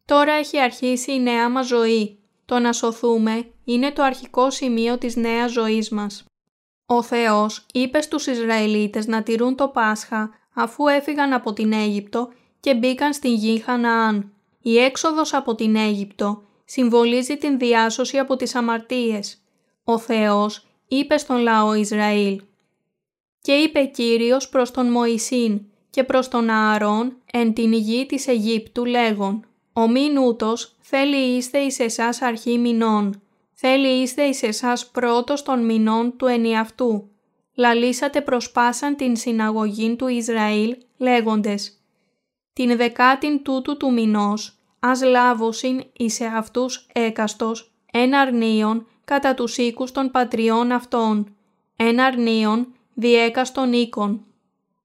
Τώρα 0.04 0.32
έχει 0.32 0.60
αρχίσει 0.60 1.12
η 1.12 1.20
νέα 1.20 1.48
μας 1.48 1.66
ζωή. 1.66 2.17
Το 2.48 2.58
να 2.58 2.72
σωθούμε 2.72 3.46
είναι 3.64 3.92
το 3.92 4.02
αρχικό 4.02 4.50
σημείο 4.50 4.98
της 4.98 5.16
νέας 5.16 5.52
ζωής 5.52 5.90
μας. 5.90 6.24
Ο 6.86 7.02
Θεός 7.02 7.66
είπε 7.72 8.00
στους 8.00 8.26
Ισραηλίτες 8.26 9.06
να 9.06 9.22
τηρούν 9.22 9.56
το 9.56 9.68
Πάσχα 9.68 10.30
αφού 10.54 10.86
έφυγαν 10.86 11.32
από 11.32 11.52
την 11.52 11.72
Αίγυπτο 11.72 12.32
και 12.60 12.74
μπήκαν 12.74 13.12
στην 13.12 13.34
γη 13.34 13.58
Χαναάν. 13.58 14.32
Η 14.62 14.78
έξοδος 14.78 15.34
από 15.34 15.54
την 15.54 15.76
Αίγυπτο 15.76 16.42
συμβολίζει 16.64 17.36
την 17.36 17.58
διάσωση 17.58 18.18
από 18.18 18.36
τις 18.36 18.54
αμαρτίες. 18.54 19.38
Ο 19.84 19.98
Θεός 19.98 20.66
είπε 20.88 21.18
στον 21.18 21.36
λαό 21.36 21.74
Ισραήλ 21.74 22.42
«Και 23.40 23.52
είπε 23.52 23.84
Κύριος 23.84 24.48
προς 24.48 24.70
τον 24.70 24.90
Μωυσήν 24.90 25.60
και 25.90 26.04
προς 26.04 26.28
τον 26.28 26.50
Ααρών 26.50 27.16
εν 27.32 27.52
την 27.52 27.72
γη 27.72 28.06
της 28.06 28.26
Αιγύπτου 28.26 28.84
λέγον 28.84 29.47
«Ο 29.78 29.88
μήν 29.88 30.18
ούτως 30.18 30.76
θέλει 30.80 31.16
είστε 31.16 31.58
εις 31.58 31.78
εσάς 31.78 32.22
αρχή 32.22 32.58
μηνών, 32.58 33.22
θέλει 33.52 33.88
είστε 33.88 34.22
εις 34.22 34.42
εσάς 34.42 34.86
πρώτος 34.86 35.42
των 35.42 35.64
μηνών 35.64 36.16
του 36.16 36.26
ενιαυτού. 36.26 37.08
Λαλήσατε 37.54 38.20
προς 38.20 38.50
πάσαν 38.50 38.96
την 38.96 39.16
συναγωγή 39.16 39.96
του 39.96 40.08
Ισραήλ 40.08 40.76
λέγοντες 40.96 41.82
«Την 42.52 42.76
δεκάτην 42.76 43.42
τούτου 43.42 43.76
του 43.76 43.92
μηνός, 43.92 44.58
ας 44.80 45.02
λάβωσιν 45.02 45.84
εις 45.92 46.20
αυτούς 46.20 46.86
έκαστος, 46.92 47.72
ένα 47.92 48.20
αρνίον 48.20 48.86
κατά 49.04 49.34
τους 49.34 49.56
οίκους 49.56 49.92
των 49.92 50.10
πατριών 50.10 50.72
αυτών, 50.72 51.36
ένα 51.76 52.04
αρνίον 52.04 52.66
διέκαστον 52.94 53.72
οίκων. 53.72 54.24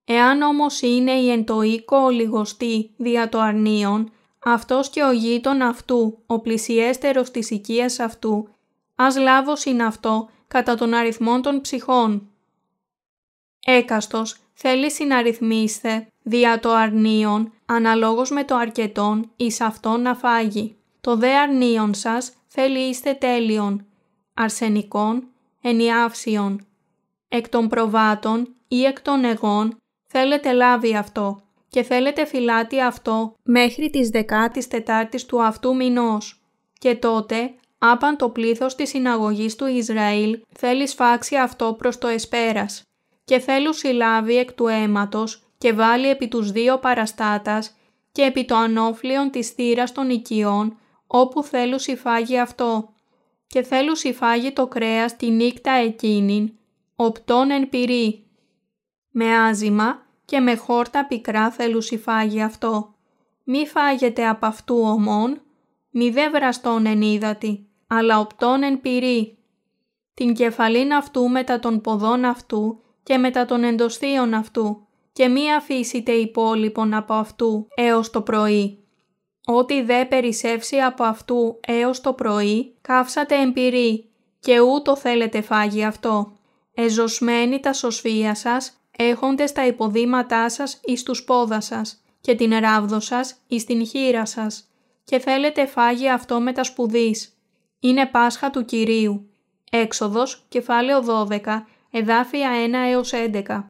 Εάν 0.06 0.42
όμως 0.42 0.82
είναι 0.82 1.12
η 1.12 1.30
εν 1.30 1.46
το 1.46 1.62
οίκο 1.62 2.10
λιγοστή 2.10 2.90
δια 2.98 3.30
το 3.30 3.40
αρνίον, 3.40 4.12
αυτός 4.44 4.90
και 4.90 5.04
ο 5.04 5.12
γείτον 5.12 5.62
αυτού, 5.62 6.18
ο 6.26 6.40
πλησιέστερος 6.40 7.32
της 7.32 7.50
οικίας 7.50 8.00
αυτού, 8.00 8.48
ας 8.96 9.18
λάβωσιν 9.18 9.84
αυτό 9.84 10.30
κατά 10.48 10.76
τον 10.76 10.94
αριθμών 10.94 11.42
των 11.42 11.62
ψυχών. 11.62 12.28
Έκαστος 13.66 14.38
θέλει 14.54 14.92
συναριθμίστε 14.92 16.08
δια 16.24 16.60
το 16.60 16.74
αρνίον 16.74 17.54
αναλόγως 17.66 18.30
με 18.32 18.44
το 18.44 18.56
αρκετόν 18.56 19.32
εις 19.36 19.62
αυτόν 19.62 20.02
να 20.02 20.16
φάγει. 20.16 20.76
Το 21.02 21.16
δε 21.16 21.36
αρνίον 21.36 21.94
σας 21.94 22.34
θέλει 22.48 22.80
είστε 22.80 23.14
τέλειον, 23.14 23.86
αρσενικών, 24.34 25.28
ενιάυσιον. 25.62 26.66
Εκ 27.28 27.50
των 27.50 27.68
προβάτων 27.68 28.56
ή 28.68 28.84
εκ 28.84 29.02
των 29.02 29.24
εγών 29.24 29.78
θέλετε 30.08 30.52
λάβει 30.52 30.96
αυτό 30.96 31.42
και 31.74 31.84
θέλετε 31.84 32.26
φυλάτι 32.26 32.82
αυτό 32.82 33.36
μέχρι 33.44 33.90
τις 33.90 34.10
14 34.14 35.22
του 35.28 35.44
αυτού 35.44 35.76
μηνός. 35.76 36.42
Και 36.80 36.96
τότε, 36.96 37.54
άπαν 37.78 38.18
το 38.18 38.30
πλήθος 38.30 38.76
της 38.76 38.90
συναγωγής 38.90 39.56
του 39.56 39.66
Ισραήλ 39.66 40.42
θέλει 40.50 40.88
σφάξει 40.88 41.36
αυτό 41.36 41.74
προς 41.78 41.98
το 41.98 42.08
εσπέρας 42.08 42.84
και 43.24 43.40
θέλουν 43.40 43.74
συλλάβει 43.74 44.38
εκ 44.38 44.54
του 44.54 44.68
αίματος 44.68 45.44
και 45.58 45.74
βάλει 45.74 46.10
επί 46.10 46.28
τους 46.28 46.52
δύο 46.52 46.78
παραστάτας 46.78 47.76
και 48.12 48.22
επί 48.22 48.46
το 48.46 48.56
ανώφλιον 48.56 49.30
της 49.30 49.50
θύρας 49.50 49.92
των 49.92 50.10
οικειών 50.10 50.78
όπου 51.08 51.44
θέλουν 51.44 51.80
συφάγει 51.80 52.40
αυτό 52.40 52.94
και 53.48 53.62
θέλουν 53.62 53.96
συφάγει 53.96 54.52
το 54.52 54.68
κρέας 54.68 55.16
τη 55.16 55.30
νύχτα 55.30 55.72
εκείνην, 55.72 56.54
οπτών 56.96 57.52
εν 57.52 57.70
πυρή. 57.70 58.24
Με 59.10 59.38
άζημα 59.38 60.03
και 60.26 60.40
με 60.40 60.56
χόρτα 60.56 61.06
πικρά 61.06 61.52
θέλουν 61.52 61.82
συφάγει 61.82 62.42
αυτό. 62.42 62.94
Μη 63.44 63.68
φάγετε 63.68 64.28
από 64.28 64.46
αυτού 64.46 64.76
ομών, 64.76 65.42
μη 65.90 66.10
δε 66.10 66.30
βραστών 66.30 66.86
εν 66.86 67.02
ύδατη, 67.02 67.68
αλλά 67.88 68.20
οπτών 68.20 68.64
εν 68.64 68.82
πυρή. 68.82 69.38
Την 70.14 70.34
κεφαλήν 70.34 70.94
αυτού 70.94 71.30
μετά 71.30 71.60
των 71.60 71.82
ποδών 71.82 72.26
αυτού 72.26 72.82
και 73.04 73.18
μετά 73.18 73.46
των 73.46 73.64
εντοστίων 73.64 74.34
αυτού 74.34 74.88
και 75.14 75.28
μη 75.28 75.54
αφήσετε 75.54 76.12
υπόλοιπον 76.12 76.94
από 76.94 77.14
αυτού 77.14 77.68
έως 77.76 78.10
το 78.10 78.22
πρωί. 78.22 78.78
Ό,τι 79.46 79.82
δε 79.82 80.06
περισσεύσει 80.06 80.78
από 80.78 81.04
αυτού 81.04 81.60
έως 81.68 82.02
το 82.02 82.14
πρωί, 82.14 82.76
καύσατε 82.82 83.42
εμπειρή 83.42 84.10
και 84.40 84.60
ούτω 84.60 84.96
θέλετε 84.96 85.42
φάγει 85.42 85.84
αυτό. 85.84 86.38
Εζωσμένοι 86.74 87.60
τα 87.60 87.74
σωσφία 87.74 88.36
σας, 88.36 88.83
έχοντες 88.98 89.52
τα 89.52 89.66
υποδήματά 89.66 90.50
σας 90.50 90.80
εις 90.84 91.04
τους 91.04 91.24
πόδα 91.24 91.62
σας 91.62 92.04
και 92.22 92.36
την 92.36 92.58
ράβδο 92.58 93.00
σας 93.00 93.36
εις 93.48 93.66
την 93.66 93.86
χείρα 93.86 94.26
σας 94.26 94.68
και 95.04 95.20
θέλετε 95.20 95.66
φάγει 95.66 96.10
αυτό 96.10 96.42
με 96.42 96.52
τα 96.52 96.64
σπουδής. 96.64 97.38
Είναι 97.80 98.06
Πάσχα 98.06 98.50
του 98.50 98.66
Κυρίου. 98.66 99.30
Έξοδος, 99.72 100.46
κεφάλαιο 100.50 101.02
12, 101.02 101.66
εδάφια 101.92 102.50
1 102.52 102.74
έως 102.74 103.12
11. 103.14 103.66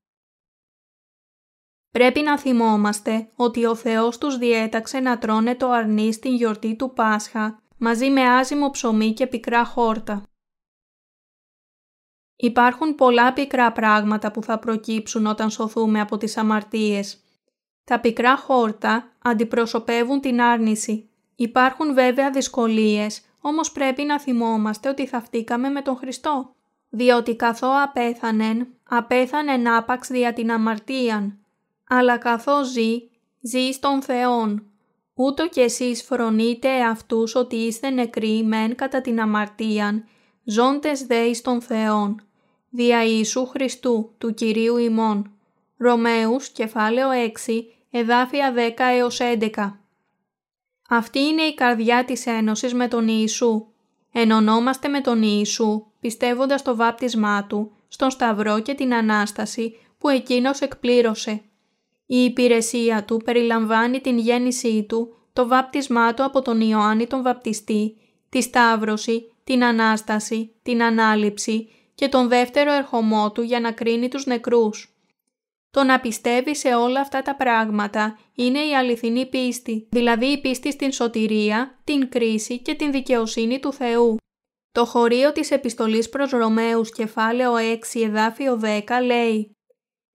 Πρέπει 1.92 2.22
να 2.22 2.40
θυμόμαστε 2.40 3.30
ότι 3.36 3.66
ο 3.66 3.76
Θεός 3.76 4.18
τους 4.18 4.38
διέταξε 4.38 5.00
να 5.00 5.18
τρώνε 5.18 5.56
το 5.56 5.70
αρνί 5.70 6.14
στην 6.14 6.36
γιορτή 6.36 6.76
του 6.76 6.94
Πάσχα 6.94 7.62
μαζί 7.78 8.10
με 8.10 8.22
άζυμο 8.22 8.70
ψωμί 8.70 9.14
και 9.14 9.28
πικρά 9.28 9.66
χόρτα. 9.66 10.24
Υπάρχουν 12.36 12.96
πολλά 12.96 13.34
πικρά 13.34 13.72
πράγματα 13.72 14.32
που 14.32 14.44
θα 14.44 14.60
προκύψουν 14.60 15.26
όταν 15.26 15.50
σωθούμε 15.50 16.00
από 16.00 16.18
τις 16.18 16.38
αμαρτίες. 16.38 17.18
Τα 17.84 18.00
πικρά 18.00 18.38
χόρτα 18.38 19.12
αντιπροσωπεύουν 19.22 20.20
την 20.22 20.42
άρνηση. 20.42 21.10
Υπάρχουν 21.36 21.94
βέβαια 21.94 22.30
δυσκολίες, 22.30 23.22
όμως 23.42 23.72
πρέπει 23.72 24.04
να 24.04 24.20
θυμόμαστε 24.20 24.90
ότι 24.90 25.08
θαυτήκαμε 25.08 25.70
με 25.70 25.82
τον 25.82 25.96
Χριστό. 25.96 26.56
Διότι 26.90 27.36
καθώ 27.36 27.70
απέθανεν, 27.84 28.68
απέθανεν 28.84 29.68
άπαξ 29.68 30.08
δια 30.08 30.34
την 30.34 30.52
αμαρτίαν, 30.52 31.38
αλλά 31.88 32.18
καθώς 32.18 32.68
ζει, 32.68 33.10
ζει 33.42 33.72
στον 33.72 34.02
Θεόν. 34.02 34.68
Ούτω 35.14 35.48
κι 35.48 35.60
εσείς 35.60 36.04
φρονείτε 36.04 36.84
αυτούς 36.84 37.36
ότι 37.36 37.56
είστε 37.56 37.90
νεκροί 37.90 38.44
μεν 38.44 38.76
κατά 38.76 39.02
την 39.02 39.22
αμαρτίαν, 39.22 40.06
ζώντες 40.44 41.06
δε 41.06 41.24
εις 41.24 41.42
τον 41.42 41.62
Θεόν. 41.62 42.22
Δια 42.70 43.04
Ιησού 43.04 43.46
Χριστού, 43.46 44.14
του 44.18 44.34
Κυρίου 44.34 44.78
ημών. 44.78 45.32
Ρωμαίους, 45.78 46.50
κεφάλαιο 46.50 47.10
6, 47.12 47.64
εδάφια 47.92 48.54
10 48.54 48.84
έως 48.98 49.20
11. 49.20 49.80
Αυτή 50.90 51.20
είναι 51.20 51.42
η 51.42 51.54
καρδιά 51.54 52.06
της 52.06 52.26
ένωσης 52.26 52.74
με 52.74 52.88
τον 52.88 53.08
Ιησού. 53.08 53.66
Ενωνόμαστε 54.12 54.88
με 54.88 55.02
τον 55.02 55.22
Ιησού, 55.22 55.86
πιστεύοντας 56.00 56.62
το 56.62 56.76
βάπτισμά 56.76 57.46
Του, 57.46 57.72
στον 57.88 58.10
Σταυρό 58.10 58.60
και 58.60 58.74
την 58.74 58.94
Ανάσταση 58.94 59.78
που 59.98 60.10
Εκείνος 60.10 60.62
εκπλήρωσε. 60.62 61.42
Η 62.06 62.24
υπηρεσία 62.24 63.04
του 63.04 63.22
περιλαμβάνει 63.26 64.00
την 64.00 64.18
γέννησή 64.18 64.86
του, 64.90 65.16
το 65.34 65.48
βάπτισμά 65.48 66.14
του 66.14 66.24
από 66.24 66.42
τον 66.42 66.62
Ιωάννη 66.62 67.08
τον 67.08 67.22
Βαπτιστή, 67.22 67.98
τη 68.30 68.42
Σταύρωση, 68.42 69.33
την 69.44 69.64
Ανάσταση, 69.64 70.56
την 70.64 70.84
Ανάληψη 70.84 71.70
και 71.96 72.10
τον 72.10 72.28
δεύτερο 72.28 72.72
ερχομό 72.72 73.32
του 73.32 73.42
για 73.42 73.60
να 73.60 73.72
κρίνει 73.72 74.08
τους 74.08 74.26
νεκρούς. 74.26 74.98
Το 75.72 75.84
να 75.84 76.00
πιστεύει 76.00 76.56
σε 76.56 76.76
όλα 76.76 77.00
αυτά 77.00 77.22
τα 77.22 77.36
πράγματα 77.36 78.20
είναι 78.36 78.60
η 78.60 78.76
αληθινή 78.76 79.26
πίστη, 79.26 79.88
δηλαδή 79.92 80.26
η 80.26 80.42
πίστη 80.42 80.72
στην 80.72 80.92
σωτηρία, 80.92 81.80
την 81.84 82.10
κρίση 82.10 82.60
και 82.60 82.76
την 82.76 82.92
δικαιοσύνη 82.92 83.60
του 83.60 83.74
Θεού. 83.74 84.18
Το 84.72 84.86
χωρίο 84.86 85.32
της 85.32 85.52
επιστολής 85.52 86.10
προς 86.10 86.32
Ρωμαίους 86.32 86.92
κεφάλαιο 86.92 87.54
6 87.56 88.02
εδάφιο 88.04 88.60
10 88.64 88.82
λέει 89.06 89.58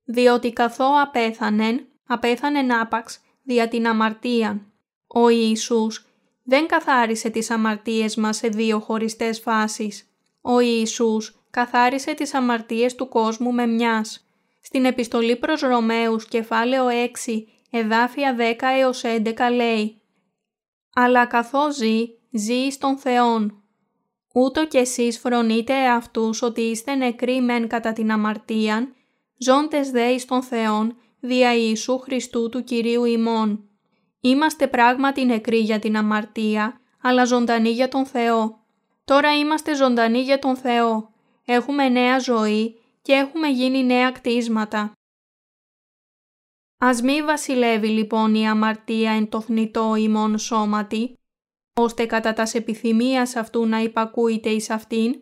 «Διότι 0.05 0.53
καθώ 0.53 0.87
απέθανεν, 1.03 1.87
απέθανεν 2.07 2.73
άπαξ 2.73 3.21
δια 3.43 3.69
την 3.69 3.87
αμαρτία. 3.87 4.73
Ο 5.07 5.29
Ιησούς 5.29 6.08
δεν 6.49 6.67
καθάρισε 6.67 7.31
τις 7.31 7.51
αμαρτίες 7.51 8.17
μας 8.17 8.37
σε 8.37 8.49
δύο 8.49 8.81
χωριστές 8.81 9.41
φάσεις. 9.41 10.11
Ο 10.41 10.61
Ιησούς 10.61 11.41
καθάρισε 11.51 12.15
τις 12.15 12.35
αμαρτίες 12.35 12.95
του 12.95 13.09
κόσμου 13.09 13.53
με 13.53 13.67
μιας. 13.67 14.29
Στην 14.61 14.85
επιστολή 14.85 15.37
προς 15.37 15.61
Ρωμαίους 15.61 16.29
κεφάλαιο 16.29 16.87
6 16.89 17.47
εδάφια 17.71 18.37
10 18.39 18.67
έως 18.79 19.03
11 19.05 19.51
λέει 19.55 20.01
«Αλλά 20.95 21.27
καθώς 21.27 21.75
ζει, 21.75 22.09
ζει 22.31 22.69
στον 22.71 22.99
Θεόν. 22.99 23.63
Ούτω 24.35 24.67
κι 24.67 24.79
εσείς 24.79 25.19
φρονείτε 25.19 25.89
αυτούς 25.89 26.43
ότι 26.43 26.61
είστε 26.61 26.95
νεκροί 26.95 27.41
μεν 27.41 27.69
κατά 27.69 27.93
την 27.93 28.13
αμαρτίαν, 28.13 28.95
ζώντες 29.39 29.91
δε 29.91 30.09
εις 30.09 30.25
τον 30.25 30.43
Θεόν, 30.43 30.97
δια 31.21 31.55
Ιησού 31.55 31.99
Χριστού 31.99 32.49
του 32.49 32.65
Κυρίου 32.65 33.05
ημών. 33.05 33.68
Είμαστε 34.21 34.67
πράγματι 34.69 35.25
νεκροί 35.25 35.59
για 35.59 35.79
την 35.79 35.97
αμαρτία, 35.97 36.81
αλλά 37.01 37.25
ζωντανοί 37.25 37.71
για 37.71 37.89
τον 37.89 38.07
Θεό. 38.07 38.65
Τώρα 39.05 39.39
είμαστε 39.39 39.75
ζωντανοί 39.75 40.21
για 40.21 40.39
τον 40.39 40.57
Θεό. 40.57 41.13
Έχουμε 41.45 41.89
νέα 41.89 42.19
ζωή 42.19 42.81
και 43.03 43.13
έχουμε 43.13 43.49
γίνει 43.49 43.85
νέα 43.85 44.11
κτίσματα. 44.11 44.93
Ας 46.79 47.03
μη 47.03 47.23
βασιλεύει 47.23 47.89
λοιπόν 47.89 48.35
η 48.35 48.49
αμαρτία 48.49 49.13
εν 49.13 49.29
το 49.29 49.41
θνητό 49.41 49.95
ημών 49.95 50.39
σώματι, 50.39 51.19
ώστε 51.75 52.07
κατά 52.07 52.33
τας 52.33 52.55
επιθυμίας 52.55 53.37
αυτού 53.37 53.67
να 53.67 53.79
υπακούειτε 53.79 54.51
εις 54.51 54.71
αυτήν. 54.71 55.21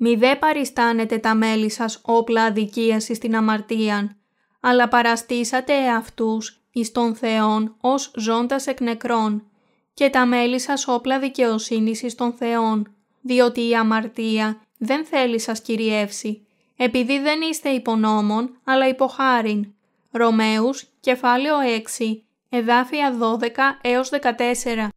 Μη 0.00 0.14
δε 0.14 0.36
παριστάνετε 0.36 1.18
τα 1.18 1.34
μέλη 1.34 1.70
σας 1.70 2.00
όπλα 2.04 2.44
αδικίας 2.44 3.04
στην 3.04 3.36
αμαρτίαν, 3.36 4.16
αλλά 4.60 4.88
παραστήσατε 4.88 5.74
εαυτούς 5.74 6.57
εις 6.72 6.92
τον 6.92 7.14
Θεόν 7.14 7.76
ως 7.80 8.12
ζώντας 8.16 8.66
εκ 8.66 8.80
νεκρών 8.80 9.42
και 9.94 10.10
τα 10.10 10.26
μέλη 10.26 10.58
σας 10.58 10.88
όπλα 10.88 11.18
δικαιοσύνης 11.18 12.02
εις 12.02 12.14
τον 12.14 12.32
Θεόν, 12.32 12.94
διότι 13.20 13.68
η 13.68 13.74
αμαρτία 13.74 14.60
δεν 14.78 15.04
θέλει 15.04 15.40
σας 15.40 15.60
κυριεύσει, 15.60 16.46
επειδή 16.76 17.18
δεν 17.18 17.40
είστε 17.40 17.68
υπονόμων, 17.68 18.58
αλλά 18.64 18.88
υποχάριν. 18.88 19.72
Ρωμαίους, 20.10 20.84
κεφάλαιο 21.00 21.56
6, 21.98 22.22
εδάφια 22.48 23.18
12 23.18 23.78
έως 23.82 24.08
14. 24.08 24.88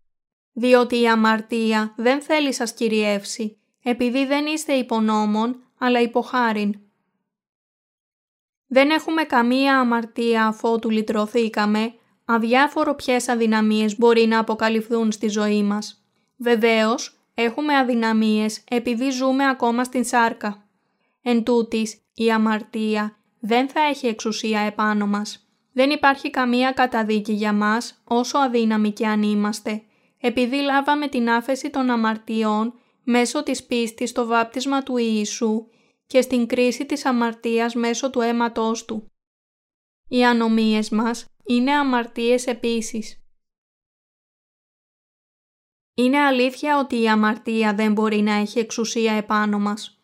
Διότι 0.53 1.01
η 1.01 1.07
αμαρτία 1.07 1.93
δεν 1.95 2.21
θέλει 2.21 2.53
σας 2.53 2.73
κυριεύσει, 2.73 3.57
επειδή 3.83 4.25
δεν 4.25 4.45
είστε 4.45 4.73
υπονόμων, 4.73 5.63
αλλά 5.77 6.01
υποχάριν. 6.01 6.79
Δεν 8.73 8.89
έχουμε 8.89 9.23
καμία 9.23 9.79
αμαρτία 9.79 10.45
αφότου 10.45 10.89
λυτρωθήκαμε, 10.89 11.93
αδιάφορο 12.25 12.95
ποιες 12.95 13.27
αδυναμίες 13.27 13.97
μπορεί 13.97 14.25
να 14.25 14.39
αποκαλυφθούν 14.39 15.11
στη 15.11 15.27
ζωή 15.27 15.63
μας. 15.63 16.05
Βεβαίως, 16.37 17.19
έχουμε 17.33 17.77
αδυναμίες 17.77 18.63
επειδή 18.69 19.09
ζούμε 19.09 19.47
ακόμα 19.47 19.83
στην 19.83 20.03
σάρκα. 20.03 20.65
Εν 21.21 21.43
τούτης, 21.43 22.01
η 22.13 22.31
αμαρτία 22.31 23.17
δεν 23.39 23.69
θα 23.69 23.81
έχει 23.81 24.07
εξουσία 24.07 24.59
επάνω 24.59 25.07
μας. 25.07 25.47
Δεν 25.73 25.89
υπάρχει 25.89 26.29
καμία 26.29 26.71
καταδίκη 26.71 27.33
για 27.33 27.53
μας 27.53 28.01
όσο 28.03 28.37
αδύναμοι 28.37 28.91
και 28.91 29.07
αν 29.07 29.23
είμαστε, 29.23 29.81
επειδή 30.19 30.61
λάβαμε 30.61 31.07
την 31.07 31.29
άφεση 31.29 31.69
των 31.69 31.89
αμαρτιών 31.89 32.73
μέσω 33.03 33.43
της 33.43 33.63
πίστης 33.63 34.09
στο 34.09 34.25
βάπτισμα 34.25 34.83
του 34.83 34.97
Ιησού 34.97 35.65
και 36.11 36.21
στην 36.21 36.47
κρίση 36.47 36.85
της 36.85 37.05
αμαρτίας 37.05 37.73
μέσω 37.73 38.09
του 38.09 38.21
αίματός 38.21 38.85
Του. 38.85 39.11
Οι 40.07 40.25
ανομίες 40.25 40.89
μας 40.89 41.25
είναι 41.43 41.71
αμαρτίες 41.71 42.47
επίσης. 42.47 43.23
Είναι 45.93 46.19
αλήθεια 46.19 46.79
ότι 46.79 47.01
η 47.01 47.09
αμαρτία 47.09 47.73
δεν 47.73 47.91
μπορεί 47.93 48.21
να 48.21 48.33
έχει 48.33 48.59
εξουσία 48.59 49.13
επάνω 49.13 49.59
μας. 49.59 50.01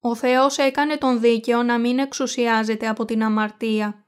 Ο 0.00 0.14
Θεός 0.14 0.58
έκανε 0.58 0.96
τον 0.96 1.20
δίκαιο 1.20 1.62
να 1.62 1.78
μην 1.78 1.98
εξουσιάζεται 1.98 2.88
από 2.88 3.04
την 3.04 3.22
αμαρτία. 3.22 4.04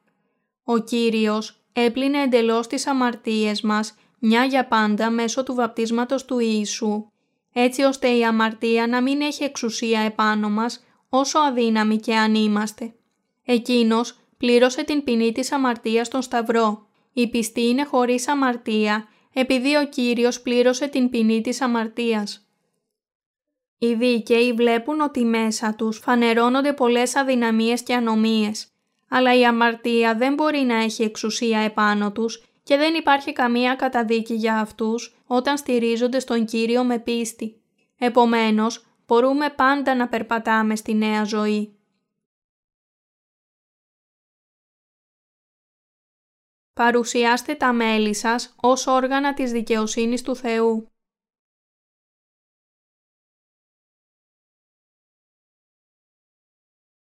Ο 0.65 0.79
Κύριος 0.79 1.67
έπλυνε 1.73 2.23
εντελώς 2.23 2.67
τις 2.67 2.87
αμαρτίες 2.87 3.61
μας 3.61 3.95
μια 4.19 4.45
για 4.45 4.69
πάντα 4.69 5.11
μέσω 5.11 5.43
του 5.43 5.55
βαπτίσματος 5.55 6.25
του 6.25 6.39
Ιησού, 6.39 7.11
έτσι 7.53 7.83
ώστε 7.83 8.09
η 8.09 8.25
αμαρτία 8.25 8.87
να 8.87 9.03
μην 9.03 9.21
έχει 9.21 9.45
εξουσία 9.45 10.01
επάνω 10.01 10.51
μας 10.51 10.86
όσο 11.09 11.39
αδύναμοι 11.39 11.97
και 11.97 12.17
αν 12.17 12.35
είμαστε. 12.35 12.95
Εκείνος 13.45 14.19
πλήρωσε 14.37 14.85
την 14.85 15.05
ποινή 15.05 15.33
της 15.33 15.53
αμαρτίας 15.53 16.07
στον 16.07 16.23
Σταυρό. 16.23 16.87
Η 17.13 17.29
πιστή 17.29 17.69
είναι 17.69 17.85
χωρίς 17.85 18.29
αμαρτία 18.29 19.09
επειδή 19.33 19.77
ο 19.77 19.89
Κύριος 19.89 20.41
πλήρωσε 20.41 20.87
την 20.87 21.11
ποινή 21.11 21.41
της 21.41 21.61
αμαρτίας. 21.61 22.47
Οι 23.79 23.95
δίκαιοι 23.95 24.53
βλέπουν 24.53 25.01
ότι 25.01 25.25
μέσα 25.25 25.75
τους 25.75 25.99
φανερώνονται 25.99 26.73
πολλές 26.73 27.17
αδυναμίες 27.17 27.83
και 27.83 27.95
ανομίες, 27.95 28.69
αλλά 29.09 29.39
η 29.39 29.45
αμαρτία 29.45 30.15
δεν 30.15 30.35
μπορεί 30.35 30.59
να 30.59 30.75
έχει 30.75 31.03
εξουσία 31.03 31.59
επάνω 31.59 32.13
τους 32.13 32.45
και 32.63 32.77
δεν 32.77 32.95
υπάρχει 32.95 33.33
καμία 33.33 33.75
καταδίκη 33.75 34.35
για 34.35 34.59
αυτούς 34.59 35.17
όταν 35.27 35.57
στηρίζονται 35.57 36.19
στον 36.19 36.45
Κύριο 36.45 36.85
με 36.85 36.99
πίστη. 36.99 37.61
Επομένως, 37.99 38.87
μπορούμε 39.07 39.51
πάντα 39.51 39.95
να 39.95 40.09
περπατάμε 40.09 40.77
στη 40.77 40.95
νέα 40.95 41.25
ζωή. 41.25 41.81
Παρουσιάστε 46.73 47.55
τα 47.55 47.73
μέλη 47.73 48.15
σας 48.15 48.55
ως 48.63 48.87
όργανα 48.87 49.35
της 49.35 49.53
δικαιοσύνης 49.53 50.23
του 50.23 50.37
Θεού. 50.37 50.91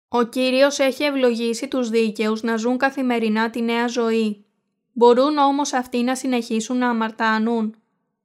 Ο 0.07 0.23
Κύριος 0.23 0.79
έχει 0.79 1.03
ευλογήσει 1.03 1.67
τους 1.67 1.89
δίκαιους 1.89 2.41
να 2.41 2.55
ζουν 2.55 2.77
καθημερινά 2.77 3.49
τη 3.49 3.61
νέα 3.61 3.87
ζωή. 3.87 4.45
Μπορούν 4.91 5.37
όμως 5.37 5.73
αυτοί 5.73 6.03
να 6.03 6.15
συνεχίσουν 6.15 6.77
να 6.77 6.89
αμαρτάνουν. 6.89 7.75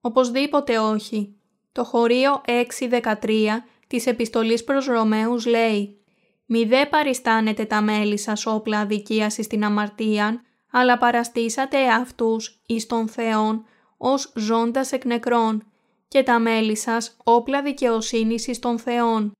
Οπωσδήποτε 0.00 0.78
όχι. 0.78 1.37
Το 1.72 1.84
χωρίο 1.84 2.42
6.13 2.80 3.46
της 3.86 4.06
επιστολής 4.06 4.64
προς 4.64 4.86
Ρωμαίους 4.86 5.46
λέει 5.46 6.02
«Μη 6.46 6.64
δε 6.64 6.86
παριστάνετε 6.86 7.64
τα 7.64 7.80
μέλη 7.80 8.18
σας 8.18 8.46
όπλα 8.46 8.78
αδικίας 8.78 9.32
στην 9.32 9.64
αμαρτίαν, 9.64 10.40
αλλά 10.70 10.98
παραστήσατε 10.98 11.88
αυτούς 11.88 12.60
εις 12.66 12.86
τον 12.86 13.08
Θεόν 13.08 13.64
ως 13.96 14.32
ζώντας 14.36 14.92
εκ 14.92 15.04
νεκρών 15.04 15.66
και 16.08 16.22
τα 16.22 16.38
μέλη 16.38 16.76
σας 16.76 17.16
όπλα 17.24 17.62
δικαιοσύνης 17.62 18.46
εις 18.46 18.58
τον 18.58 18.78
Θεόν. 18.78 19.32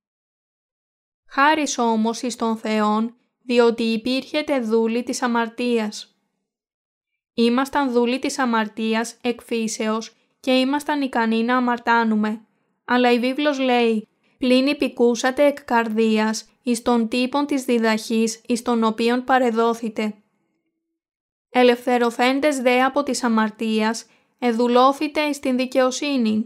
Χάρις 1.27 1.77
όμως 1.77 2.21
εις 2.21 2.35
τον 2.35 2.57
Θεόν, 2.57 3.15
διότι 3.43 3.83
υπήρχετε 3.83 4.59
δούλη 4.59 5.03
της 5.03 5.21
αμαρτίας. 5.21 6.15
Ήμασταν 7.33 7.91
δούλοι 7.91 8.19
της 8.19 8.39
αμαρτίας 8.39 9.17
εκφύσεως 9.21 10.15
και 10.39 10.51
ήμασταν 10.51 11.01
ικανοί 11.01 11.43
να 11.43 11.57
αμαρτάνουμε. 11.57 12.41
Αλλά 12.85 13.11
η 13.11 13.19
βίβλος 13.19 13.59
λέει 13.59 14.07
«Πλην 14.37 14.67
υπηκούσατε 14.67 15.45
εκ 15.45 15.63
καρδίας 15.63 16.49
εις 16.63 16.81
τον 16.81 17.07
τύπον 17.07 17.45
της 17.45 17.63
διδαχής 17.63 18.41
εις 18.47 18.61
τον 18.61 18.83
οποίον 18.83 19.23
παρεδόθητε». 19.23 20.13
Ελευθερωθέντες 21.49 22.57
δε 22.57 22.83
από 22.83 23.03
της 23.03 23.23
αμαρτίας, 23.23 24.05
εδουλώθητε 24.39 25.21
εις 25.21 25.39
την 25.39 25.57
δικαιοσύνη. 25.57 26.45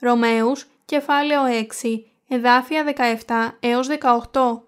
Ρωμαίους, 0.00 0.66
κεφάλαιο 0.84 1.44
6, 1.44 2.04
εδάφια 2.28 2.84
17 2.84 3.58
έως 3.60 3.86
18. 3.86 4.62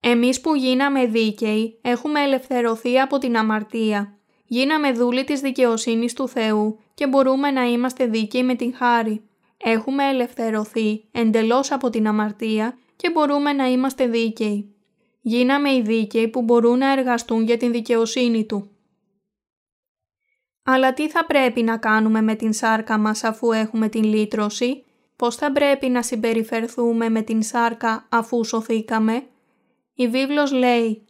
Εμείς 0.00 0.40
που 0.40 0.54
γίναμε 0.54 1.06
δίκαιοι, 1.06 1.78
έχουμε 1.82 2.22
ελευθερωθεί 2.22 3.00
από 3.00 3.18
την 3.18 3.36
αμαρτία. 3.36 4.14
Γίναμε 4.46 4.92
δούλοι 4.92 5.24
της 5.24 5.40
δικαιοσύνης 5.40 6.12
του 6.12 6.28
Θεού 6.28 6.78
και 7.00 7.06
μπορούμε 7.06 7.50
να 7.50 7.64
είμαστε 7.64 8.06
δίκαιοι 8.06 8.42
με 8.42 8.54
την 8.54 8.74
χάρη. 8.74 9.22
Έχουμε 9.56 10.08
ελευθερωθεί 10.08 11.04
εντελώς 11.12 11.72
από 11.72 11.90
την 11.90 12.06
αμαρτία 12.06 12.78
και 12.96 13.10
μπορούμε 13.10 13.52
να 13.52 13.66
είμαστε 13.66 14.06
δίκαιοι. 14.06 14.74
Γίναμε 15.20 15.72
οι 15.72 15.82
δίκαιοι 15.82 16.28
που 16.28 16.42
μπορούν 16.42 16.78
να 16.78 16.92
εργαστούν 16.92 17.42
για 17.42 17.56
την 17.56 17.72
δικαιοσύνη 17.72 18.44
Του. 18.44 18.70
Αλλά 20.62 20.92
τι 20.92 21.08
θα 21.08 21.26
πρέπει 21.26 21.62
να 21.62 21.76
κάνουμε 21.76 22.22
με 22.22 22.34
την 22.34 22.52
σάρκα 22.52 22.98
μας 22.98 23.24
αφού 23.24 23.52
έχουμε 23.52 23.88
την 23.88 24.04
λύτρωση, 24.04 24.84
πώς 25.16 25.36
θα 25.36 25.52
πρέπει 25.52 25.88
να 25.88 26.02
συμπεριφερθούμε 26.02 27.08
με 27.08 27.22
την 27.22 27.42
σάρκα 27.42 28.06
αφού 28.08 28.44
σωθήκαμε; 28.44 29.26
Η 29.94 30.08
βίβλος 30.08 30.52
λέει 30.52 31.04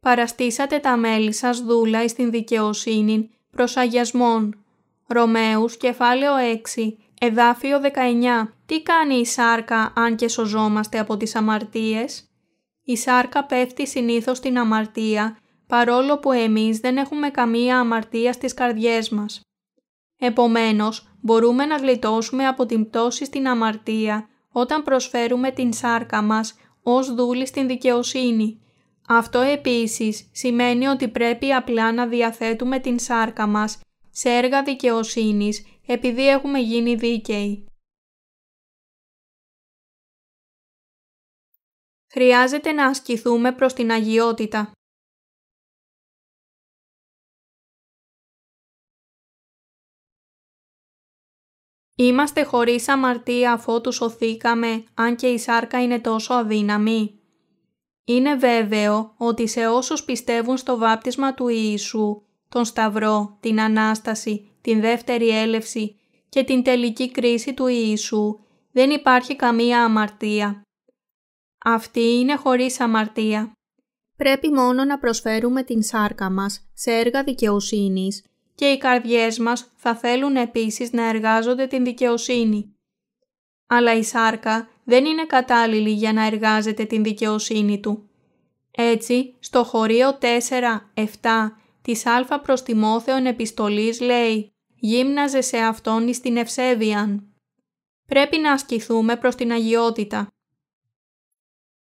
«Παραστήσατε 0.00 0.78
τα 0.78 0.96
μέλη 0.96 1.32
σας 1.32 1.60
δούλα 1.60 2.04
εις 2.04 2.12
την 2.12 2.30
δικαιοσύνη 2.30 3.30
προς 3.50 3.76
αγιασμόν». 3.76 4.63
Ρωμαίους, 5.06 5.76
κεφάλαιο 5.76 6.32
6, 6.36 6.96
εδάφιο 7.20 7.80
19. 7.80 8.54
Τι 8.66 8.82
κάνει 8.82 9.14
η 9.14 9.26
σάρκα 9.26 9.92
αν 9.96 10.16
και 10.16 10.28
σωζόμαστε 10.28 10.98
από 10.98 11.16
τις 11.16 11.34
αμαρτίες; 11.34 12.28
Η 12.84 12.96
σάρκα 12.96 13.44
πέφτει 13.44 13.86
συνήθως 13.86 14.36
στην 14.36 14.58
αμαρτία 14.58 15.38
παρόλο 15.66 16.18
που 16.18 16.32
εμείς 16.32 16.78
δεν 16.78 16.96
έχουμε 16.96 17.30
καμία 17.30 17.78
αμαρτία 17.78 18.32
στις 18.32 18.54
καρδιές 18.54 19.08
μας. 19.08 19.40
Επομένως, 20.18 21.08
μπορούμε 21.20 21.66
να 21.66 21.76
γλιτώσουμε 21.76 22.46
από 22.46 22.66
την 22.66 22.88
πτώση 22.88 23.24
στην 23.24 23.48
αμαρτία 23.48 24.28
όταν 24.52 24.82
προσφέρουμε 24.82 25.50
την 25.50 25.72
σάρκα 25.72 26.22
μας 26.22 26.54
ως 26.82 27.14
δούλη 27.14 27.46
στην 27.46 27.66
δικαιοσύνη. 27.66 28.60
Αυτό 29.08 29.40
επίσης 29.40 30.28
σημαίνει 30.32 30.86
ότι 30.86 31.08
πρέπει 31.08 31.52
απλά 31.52 31.92
να 31.92 32.06
διαθέτουμε 32.06 32.78
την 32.78 32.98
σάρκα 32.98 33.46
μας 33.46 33.80
σε 34.14 34.28
έργα 34.30 34.62
δικαιοσύνης 34.62 35.66
επειδή 35.86 36.28
έχουμε 36.28 36.58
γίνει 36.58 36.94
δίκαιοι. 36.94 37.66
Χρειάζεται 42.12 42.72
να 42.72 42.86
ασκηθούμε 42.86 43.52
προς 43.52 43.72
την 43.72 43.90
αγιότητα. 43.90 44.72
Είμαστε 51.96 52.42
χωρίς 52.42 52.88
αμαρτία 52.88 53.52
αφότου 53.52 53.92
σωθήκαμε, 53.92 54.84
αν 54.94 55.16
και 55.16 55.26
η 55.26 55.38
σάρκα 55.38 55.82
είναι 55.82 56.00
τόσο 56.00 56.34
αδύναμη. 56.34 57.20
Είναι 58.04 58.36
βέβαιο 58.36 59.14
ότι 59.18 59.46
σε 59.46 59.66
όσους 59.66 60.04
πιστεύουν 60.04 60.56
στο 60.56 60.78
βάπτισμα 60.78 61.34
του 61.34 61.48
Ιησού, 61.48 62.22
τον 62.54 62.64
Σταυρό, 62.64 63.36
την 63.40 63.60
Ανάσταση, 63.60 64.50
την 64.60 64.80
Δεύτερη 64.80 65.28
Έλευση 65.28 65.96
και 66.28 66.44
την 66.44 66.62
τελική 66.62 67.10
κρίση 67.10 67.54
του 67.54 67.66
Ιησού, 67.66 68.38
δεν 68.72 68.90
υπάρχει 68.90 69.36
καμία 69.36 69.84
αμαρτία. 69.84 70.62
Αυτή 71.64 72.00
είναι 72.00 72.36
χωρίς 72.36 72.80
αμαρτία. 72.80 73.52
Πρέπει 74.16 74.52
μόνο 74.52 74.84
να 74.84 74.98
προσφέρουμε 74.98 75.62
την 75.62 75.82
σάρκα 75.82 76.30
μας 76.30 76.70
σε 76.74 76.92
έργα 76.92 77.22
δικαιοσύνης 77.22 78.24
και 78.54 78.64
οι 78.66 78.78
καρδιές 78.78 79.38
μας 79.38 79.72
θα 79.76 79.96
θέλουν 79.96 80.36
επίσης 80.36 80.92
να 80.92 81.08
εργάζονται 81.08 81.66
την 81.66 81.84
δικαιοσύνη. 81.84 82.74
Αλλά 83.66 83.94
η 83.94 84.02
σάρκα 84.02 84.68
δεν 84.84 85.04
είναι 85.04 85.26
κατάλληλη 85.26 85.90
για 85.90 86.12
να 86.12 86.26
εργάζεται 86.26 86.84
την 86.84 87.02
δικαιοσύνη 87.02 87.80
του. 87.80 88.08
Έτσι, 88.70 89.34
στο 89.38 89.64
χωρίο 89.64 90.18
4-7 90.94 91.63
της 91.84 92.06
Α 92.06 92.40
προς 92.40 92.62
Τιμόθεων 92.62 93.26
επιστολής 93.26 94.00
λέει 94.00 94.54
«Γύμναζε 94.74 95.40
σε 95.40 95.58
αυτόν 95.58 96.08
εις 96.08 96.20
την 96.20 96.36
ευσέβιαν». 96.36 97.28
Πρέπει 98.06 98.38
να 98.38 98.52
ασκηθούμε 98.52 99.16
προς 99.16 99.34
την 99.34 99.52
αγιότητα. 99.52 100.28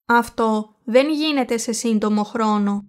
Αυτό 0.06 0.76
δεν 0.84 1.10
γίνεται 1.10 1.58
σε 1.58 1.72
σύντομο 1.72 2.24
χρόνο. 2.24 2.86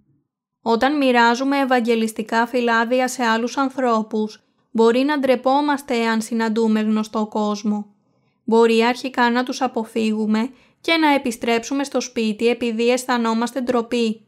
Όταν 0.63 0.97
μοιράζουμε 0.97 1.59
ευαγγελιστικά 1.59 2.47
φυλάδια 2.47 3.09
σε 3.09 3.23
άλλους 3.25 3.57
ανθρώπους, 3.57 4.45
μπορεί 4.71 5.01
να 5.01 5.19
ντρεπόμαστε 5.19 5.97
εάν 5.97 6.21
συναντούμε 6.21 6.81
γνωστό 6.81 7.27
κόσμο. 7.27 7.95
Μπορεί 8.45 8.85
αρχικά 8.85 9.31
να 9.31 9.45
τους 9.45 9.61
αποφύγουμε 9.61 10.51
και 10.81 10.97
να 10.97 11.15
επιστρέψουμε 11.15 11.85
στο 11.85 12.01
σπίτι 12.01 12.49
επειδή 12.49 12.91
αισθανόμαστε 12.91 13.61
ντροπή. 13.61 14.27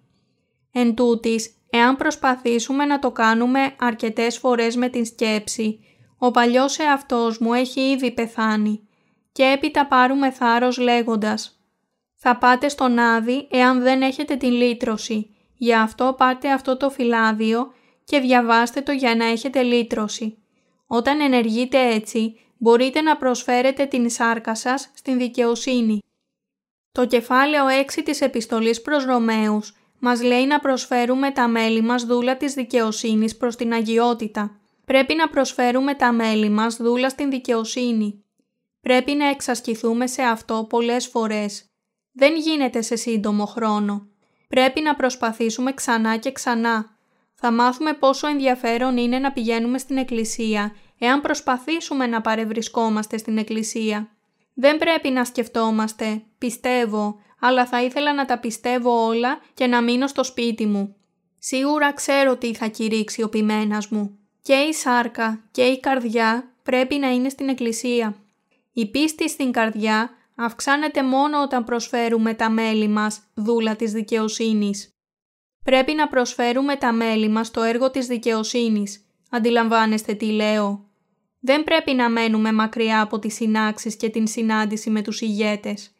Εν 0.73 0.95
τούτης, 0.95 1.55
εάν 1.77 1.97
προσπαθήσουμε 1.97 2.85
να 2.85 2.99
το 2.99 3.11
κάνουμε 3.11 3.75
αρκετές 3.79 4.39
φορές 4.39 4.77
με 4.77 4.89
την 4.89 5.05
σκέψη, 5.05 5.81
ο 6.19 6.31
παλιός 6.31 6.79
εαυτός 6.79 7.39
μου 7.39 7.53
έχει 7.53 7.81
ήδη 7.81 8.11
πεθάνει 8.11 8.89
και 9.33 9.43
έπειτα 9.43 9.87
πάρουμε 9.87 10.31
θάρρος 10.31 10.79
λέγοντας 10.79 11.59
«Θα 12.17 12.37
πάτε 12.37 12.69
στον 12.69 12.99
Άδη 12.99 13.49
εάν 13.51 13.83
δεν 13.83 14.03
έχετε 14.03 14.37
την 14.37 14.51
λύτρωση, 14.51 15.35
γι' 15.57 15.75
αυτό 15.75 16.15
πάτε 16.19 16.51
αυτό 16.51 16.77
το 16.77 16.91
φυλάδιο 16.91 17.73
και 18.05 18.19
διαβάστε 18.19 18.81
το 18.81 18.93
για 18.93 19.15
να 19.15 19.25
έχετε 19.25 19.63
λύτρωση». 19.63 20.39
Όταν 20.87 21.21
ενεργείτε 21.21 21.95
έτσι, 21.95 22.41
μπορείτε 22.59 23.01
να 23.01 23.17
προσφέρετε 23.17 23.87
την 23.87 24.11
σάρκα 24.11 24.55
σας 24.55 24.91
στην 24.95 25.19
δικαιοσύνη. 25.19 25.99
Το 26.93 27.07
κεφάλαιο 27.07 27.65
6 27.69 28.03
της 28.05 28.21
επιστολής 28.21 28.83
προς 28.83 29.05
Ρωμαίους 29.05 29.75
μας 30.05 30.23
λέει 30.23 30.47
να 30.47 30.61
προσφέρουμε 30.61 31.31
τα 31.31 31.49
μέλη 31.49 31.81
μας 31.81 32.05
δούλα 32.05 32.37
της 32.37 32.55
δικαιοσύνης 32.55 33.37
προς 33.37 33.57
την 33.57 33.73
αγιότητα. 33.73 34.61
Πρέπει 34.85 35.15
να 35.15 35.29
προσφέρουμε 35.29 35.95
τα 35.95 36.13
μέλη 36.13 36.49
μας 36.49 36.77
δούλα 36.77 37.09
στην 37.09 37.31
δικαιοσύνη. 37.31 38.25
Πρέπει 38.81 39.13
να 39.13 39.29
εξασκηθούμε 39.29 40.07
σε 40.07 40.23
αυτό 40.23 40.67
πολλές 40.69 41.07
φορές. 41.07 41.65
Δεν 42.13 42.37
γίνεται 42.37 42.83
σε 42.83 42.97
σύντομο 42.97 43.47
χρόνο. 43.47 44.09
Πρέπει 44.49 44.81
να 44.81 44.95
προσπαθήσουμε 44.95 45.73
ξανά 45.73 46.17
και 46.17 46.33
ξανά. 46.33 46.97
Θα 47.35 47.53
μάθουμε 47.53 47.93
πόσο 47.93 48.27
ενδιαφέρον 48.27 48.97
είναι 48.97 49.19
να 49.19 49.33
πηγαίνουμε 49.33 49.79
στην 49.79 49.97
εκκλησία 49.97 50.75
εάν 50.99 51.21
προσπαθήσουμε 51.21 52.07
να 52.07 52.21
παρευρισκόμαστε 52.21 53.17
στην 53.17 53.39
εκκλησία. 53.39 54.09
Δεν 54.55 54.79
πρέπει 54.79 55.11
να 55.11 55.25
σκεφτόμαστε, 55.25 56.23
πιστεύω, 56.39 57.19
αλλά 57.47 57.67
θα 57.67 57.83
ήθελα 57.83 58.15
να 58.15 58.25
τα 58.25 58.39
πιστεύω 58.39 59.07
όλα 59.07 59.41
και 59.55 59.67
να 59.67 59.83
μείνω 59.83 60.07
στο 60.07 60.25
σπίτι 60.25 60.67
μου. 60.67 60.97
Σίγουρα 61.39 61.93
ξέρω 61.93 62.37
τι 62.37 62.55
θα 62.55 62.67
κηρύξει 62.67 63.23
ο 63.23 63.29
ποιμένας 63.29 63.89
μου. 63.89 64.19
Και 64.43 64.55
η 64.55 64.73
σάρκα 64.73 65.45
και 65.51 65.63
η 65.63 65.81
καρδιά 65.81 66.55
πρέπει 66.63 66.97
να 66.97 67.11
είναι 67.11 67.29
στην 67.29 67.49
εκκλησία. 67.49 68.17
Η 68.73 68.87
πίστη 68.91 69.29
στην 69.29 69.53
καρδιά 69.53 70.11
αυξάνεται 70.37 71.03
μόνο 71.03 71.43
όταν 71.43 71.65
προσφέρουμε 71.65 72.35
τα 72.35 72.51
μέλη 72.51 72.89
μας 72.89 73.23
δούλα 73.35 73.77
της 73.77 73.93
δικαιοσύνης. 73.93 74.89
Πρέπει 75.65 75.95
να 75.95 76.09
προσφέρουμε 76.09 76.77
τα 76.77 76.93
μέλη 76.93 77.29
μας 77.29 77.51
το 77.51 77.63
έργο 77.63 77.91
της 77.91 78.07
δικαιοσύνης. 78.07 79.07
Αντιλαμβάνεστε 79.31 80.15
τι 80.15 80.27
λέω. 80.27 80.89
Δεν 81.41 81.65
πρέπει 81.65 81.95
να 81.95 82.09
μένουμε 82.11 82.53
μακριά 82.53 83.01
από 83.01 83.19
τις 83.19 83.35
συνάξεις 83.35 83.97
και 83.97 84.09
την 84.09 84.27
συνάντηση 84.27 84.91
με 84.91 85.03
τους 85.03 85.21
ηγέτες. 85.21 85.94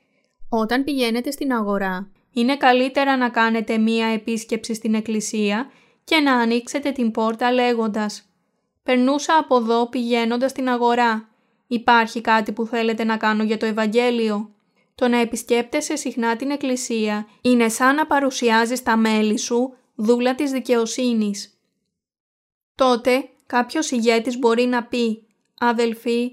Όταν 0.57 0.85
πηγαίνετε 0.85 1.31
στην 1.31 1.53
αγορά, 1.53 2.11
είναι 2.33 2.57
καλύτερα 2.57 3.17
να 3.17 3.29
κάνετε 3.29 3.79
μία 3.79 4.07
επίσκεψη 4.07 4.75
στην 4.75 4.95
εκκλησία 4.95 5.71
και 6.05 6.17
να 6.17 6.33
ανοίξετε 6.33 6.91
την 6.91 7.11
πόρτα 7.11 7.53
λέγοντας 7.53 8.29
«Περνούσα 8.83 9.37
από 9.39 9.57
εδώ 9.57 9.89
πηγαίνοντας 9.89 10.51
στην 10.51 10.69
αγορά. 10.69 11.29
Υπάρχει 11.67 12.21
κάτι 12.21 12.53
που 12.53 12.67
θέλετε 12.67 13.05
να 13.05 13.17
κάνω 13.17 13.43
για 13.43 13.57
το 13.57 13.67
Ευαγγέλιο». 13.67 14.51
Το 14.95 15.09
να 15.09 15.19
επισκέπτεσαι 15.19 15.97
συχνά 15.97 16.37
την 16.37 16.51
εκκλησία 16.51 17.27
είναι 17.41 17.69
σαν 17.69 17.95
να 17.95 18.07
παρουσιάζεις 18.07 18.83
τα 18.83 18.97
μέλη 18.97 19.39
σου 19.39 19.77
δούλα 19.95 20.35
της 20.35 20.51
δικαιοσύνης. 20.51 21.59
Τότε 22.75 23.29
κάποιος 23.47 23.91
ηγέτης 23.91 24.39
μπορεί 24.39 24.65
να 24.65 24.85
πει 24.85 25.27
«Αδελφοί, 25.59 26.33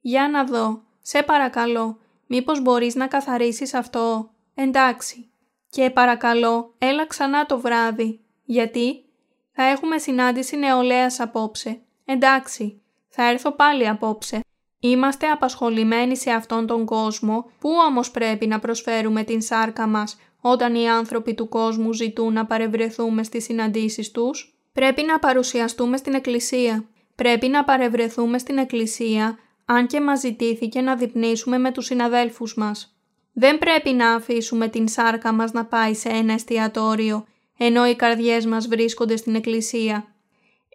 για 0.00 0.28
να 0.28 0.44
δω, 0.44 0.82
σε 1.00 1.22
παρακαλώ, 1.22 1.98
μήπως 2.28 2.62
μπορείς 2.62 2.94
να 2.94 3.06
καθαρίσεις 3.06 3.74
αυτό, 3.74 4.30
εντάξει. 4.54 5.30
Και 5.70 5.90
παρακαλώ, 5.90 6.74
έλα 6.78 7.06
ξανά 7.06 7.46
το 7.46 7.60
βράδυ, 7.60 8.20
γιατί; 8.44 9.04
Θα 9.52 9.62
έχουμε 9.62 9.98
συνάντηση 9.98 10.56
νεολαίας 10.56 11.20
απόψε. 11.20 11.80
Εντάξει, 12.04 12.82
θα 13.08 13.28
έρθω 13.28 13.52
πάλι 13.52 13.88
απόψε. 13.88 14.40
Είμαστε 14.80 15.26
απασχολημένοι 15.26 16.16
σε 16.16 16.30
αυτόν 16.30 16.66
τον 16.66 16.84
κόσμο, 16.84 17.50
πού 17.58 17.70
όμως 17.88 18.10
πρέπει 18.10 18.46
να 18.46 18.58
προσφέρουμε 18.58 19.22
την 19.22 19.40
σάρκα 19.40 19.86
μας 19.86 20.16
όταν 20.40 20.74
οι 20.74 20.88
άνθρωποι 20.88 21.34
του 21.34 21.48
κόσμου 21.48 21.92
ζητούν 21.92 22.32
να 22.32 22.46
παρευρεθούμε 22.46 23.22
στις 23.22 23.44
συναντήσεις 23.44 24.10
τους; 24.10 24.58
Πρέπει 24.72 25.02
να 25.02 25.18
παρουσιαστούμε 25.18 25.96
στην 25.96 26.14
εκκλησία. 26.14 26.84
Πρέπει 27.14 27.48
να 27.48 27.64
παρευρεθούμε 27.64 28.38
στην 28.38 28.58
εκκλησία, 28.58 29.38
αν 29.70 29.86
και 29.86 30.00
μας 30.00 30.20
ζητήθηκε 30.20 30.80
να 30.80 30.96
διπνήσουμε 30.96 31.58
με 31.58 31.72
τους 31.72 31.84
συναδέλφους 31.84 32.54
μας. 32.54 32.98
Δεν 33.32 33.58
πρέπει 33.58 33.90
να 33.90 34.14
αφήσουμε 34.14 34.68
την 34.68 34.88
σάρκα 34.88 35.32
μας 35.32 35.52
να 35.52 35.64
πάει 35.64 35.94
σε 35.94 36.08
ένα 36.08 36.32
εστιατόριο, 36.32 37.26
ενώ 37.58 37.86
οι 37.86 37.94
καρδιές 37.94 38.46
μας 38.46 38.68
βρίσκονται 38.68 39.16
στην 39.16 39.34
εκκλησία. 39.34 40.14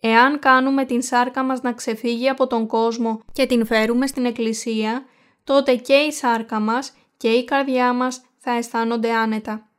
Εάν 0.01 0.39
κάνουμε 0.39 0.85
την 0.85 1.01
σάρκα 1.01 1.43
μας 1.43 1.61
να 1.61 1.73
ξεφύγει 1.73 2.29
από 2.29 2.47
τον 2.47 2.67
κόσμο 2.67 3.19
και 3.31 3.45
την 3.45 3.65
φέρουμε 3.65 4.07
στην 4.07 4.25
εκκλησία, 4.25 5.05
τότε 5.43 5.75
και 5.75 5.93
η 5.93 6.11
σάρκα 6.11 6.59
μας 6.59 6.93
και 7.17 7.29
η 7.29 7.43
καρδιά 7.43 7.93
μας 7.93 8.25
θα 8.37 8.51
αισθάνονται 8.51 9.11
άνετα. 9.11 9.69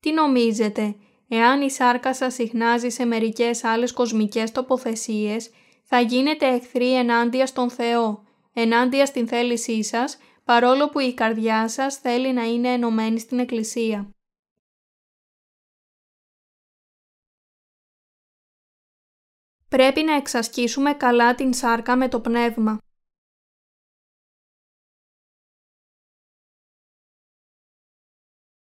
Τι 0.00 0.12
νομίζετε, 0.12 0.94
εάν 1.28 1.60
η 1.60 1.70
σάρκα 1.70 2.14
σας 2.14 2.34
συχνάζει 2.34 2.88
σε 2.88 3.04
μερικές 3.04 3.64
άλλες 3.64 3.92
κοσμικές 3.92 4.52
τοποθεσίες, 4.52 5.50
θα 5.84 6.00
γίνετε 6.00 6.46
εχθροί 6.46 6.94
ενάντια 6.94 7.46
στον 7.46 7.70
Θεό, 7.70 8.26
ενάντια 8.60 9.06
στην 9.06 9.28
θέλησή 9.28 9.84
σας, 9.84 10.18
παρόλο 10.44 10.88
που 10.88 10.98
η 10.98 11.14
καρδιά 11.14 11.68
σας 11.68 11.96
θέλει 11.96 12.32
να 12.32 12.42
είναι 12.42 12.68
ενωμένη 12.68 13.18
στην 13.18 13.38
Εκκλησία. 13.38 14.10
Πρέπει 19.68 20.02
να 20.02 20.14
εξασκήσουμε 20.14 20.94
καλά 20.94 21.34
την 21.34 21.52
σάρκα 21.52 21.96
με 21.96 22.08
το 22.08 22.20
πνεύμα. 22.20 22.78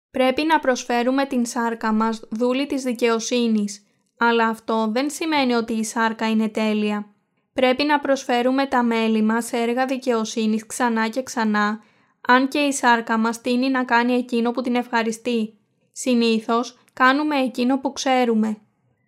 Πρέπει 0.10 0.44
να 0.44 0.60
προσφέρουμε 0.60 1.26
την 1.26 1.46
σάρκα 1.46 1.94
μας 1.94 2.28
δούλη 2.32 2.66
της 2.68 2.84
δικαιοσύνης, 2.84 3.86
αλλά 4.18 4.48
αυτό 4.48 4.92
δεν 4.92 5.10
σημαίνει 5.10 5.54
ότι 5.54 5.74
η 5.74 5.84
σάρκα 5.84 6.30
είναι 6.30 6.50
τέλεια. 6.50 7.19
Πρέπει 7.60 7.84
να 7.84 8.00
προσφέρουμε 8.00 8.66
τα 8.66 8.84
μέλη 8.84 9.22
μας 9.22 9.46
σε 9.46 9.58
έργα 9.58 9.86
δικαιοσύνης 9.86 10.66
ξανά 10.66 11.08
και 11.08 11.24
ξανά, 11.24 11.80
αν 12.28 12.48
και 12.48 12.60
η 12.60 12.72
σάρκα 12.72 13.18
μας 13.18 13.42
τίνει 13.42 13.70
να 13.70 13.84
κάνει 13.84 14.14
εκείνο 14.14 14.52
που 14.52 14.62
την 14.62 14.76
ευχαριστεί. 14.76 15.58
Συνήθως 15.92 16.78
κάνουμε 16.94 17.36
εκείνο 17.36 17.80
που 17.80 17.94
ξέρουμε. 17.94 18.58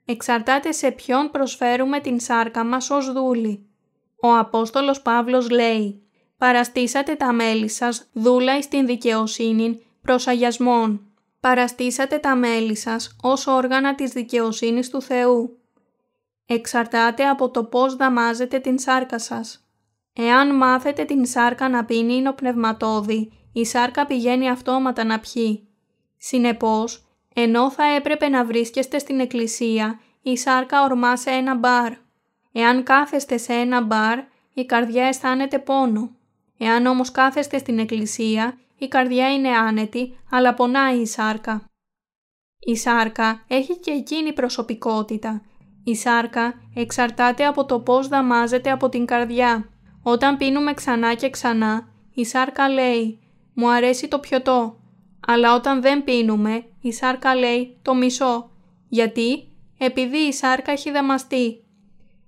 Εξαρτάται 0.06 0.72
σε 0.72 0.92
ποιον 0.92 1.32
προσφέρουμε 1.32 2.00
την 2.00 2.20
σάρκα 2.20 2.64
μας 2.64 2.90
ως 2.90 3.12
δούλη. 3.12 3.66
Ο 4.22 4.36
Απόστολος 4.38 5.02
Παύλος 5.02 5.50
λέει 5.50 6.02
«Παραστήσατε 6.38 7.16
τα 7.16 7.34
μέλη 7.34 7.70
σας 7.70 8.10
δούλα 8.14 8.58
εις 8.58 8.68
την 8.68 8.86
δικαιοσύνη 8.86 9.86
προς 10.02 10.28
αγιασμόν. 10.28 11.02
Παραστήσατε 11.40 12.18
τα 12.18 12.36
μέλη 12.36 12.76
σας 12.76 13.16
ως 13.22 13.48
όργανα 13.48 13.96
της 13.96 14.12
δικαιοσύνης 14.12 14.90
του 14.90 15.02
Θεού. 15.02 15.61
Εξαρτάται 16.54 17.28
από 17.28 17.50
το 17.50 17.64
πώς 17.64 17.96
δαμάζετε 17.96 18.60
την 18.60 18.80
σάρκα 18.80 19.20
σας. 19.20 19.68
Εάν 20.14 20.56
μάθετε 20.56 21.04
την 21.04 21.26
σάρκα 21.26 21.70
να 21.70 21.86
πίνει 21.86 22.34
πνευματόδη, 22.34 23.32
η 23.54 23.66
σάρκα 23.66 24.06
πηγαίνει 24.06 24.50
αυτόματα 24.50 25.04
να 25.04 25.20
πιει. 25.20 25.68
Συνεπώς, 26.18 27.06
ενώ 27.34 27.72
θα 27.72 27.84
έπρεπε 27.84 28.30
να 28.30 28.46
βρίσκεστε 28.46 29.00
στην 29.00 29.20
εκκλησία, 29.20 30.00
η 30.22 30.38
σάρκα 30.38 30.84
ορμάς 30.84 31.20
σε 31.20 31.30
ένα 31.30 31.56
μπαρ. 31.56 31.94
Εάν 32.52 32.84
κάθεστε 32.84 33.38
σε 33.38 33.54
ένα 33.54 33.82
μπαρ, 33.82 34.20
η 34.54 34.66
καρδιά 34.66 35.06
αισθάνεται 35.06 35.60
πόνο. 35.60 36.16
Εάν 36.58 36.86
όμως 36.86 37.12
κάθεστε 37.12 37.58
στην 37.58 37.80
εκκλησία, 37.80 38.58
η 38.78 38.88
καρδιά 38.88 39.34
είναι 39.34 39.50
άνετη, 39.50 40.18
αλλά 40.32 40.54
πονάει 40.54 40.98
η 40.98 41.06
σάρκα. 41.06 41.66
Η 42.60 42.76
σάρκα 42.76 43.44
έχει 43.48 43.80
και 43.80 43.92
εκείνη 43.92 44.34
προσωπικότητα. 44.34 45.42
Η 45.84 45.96
σάρκα 45.96 46.54
εξαρτάται 46.76 47.46
από 47.46 47.65
το 47.65 47.80
πώς 47.80 48.08
δαμάζεται 48.08 48.72
από 48.72 48.89
την 48.89 49.06
καρδιά. 49.06 49.70
Όταν 50.04 50.38
πίνουμε 50.38 50.74
ξανά 50.74 51.13
και 51.13 51.30
ξανά, 51.30 51.88
η 52.13 52.26
σάρκα 52.26 52.70
λέει 52.70 53.20
«Μου 53.54 53.72
αρέσει 53.72 54.08
το 54.08 54.20
πιωτό». 54.20 54.76
Αλλά 55.28 55.56
όταν 55.56 55.82
δεν 55.82 56.04
πίνουμε, 56.04 56.63
η 56.82 56.94
σάρκα 56.94 57.36
λέει 57.36 57.78
«Το 57.82 57.96
μισό». 57.96 58.50
Γιατί; 58.89 59.46
Επειδή 59.78 60.17
η 60.17 60.34
σάρκα 60.34 60.72
έχει 60.72 60.91
δαμαστεί. 60.91 61.63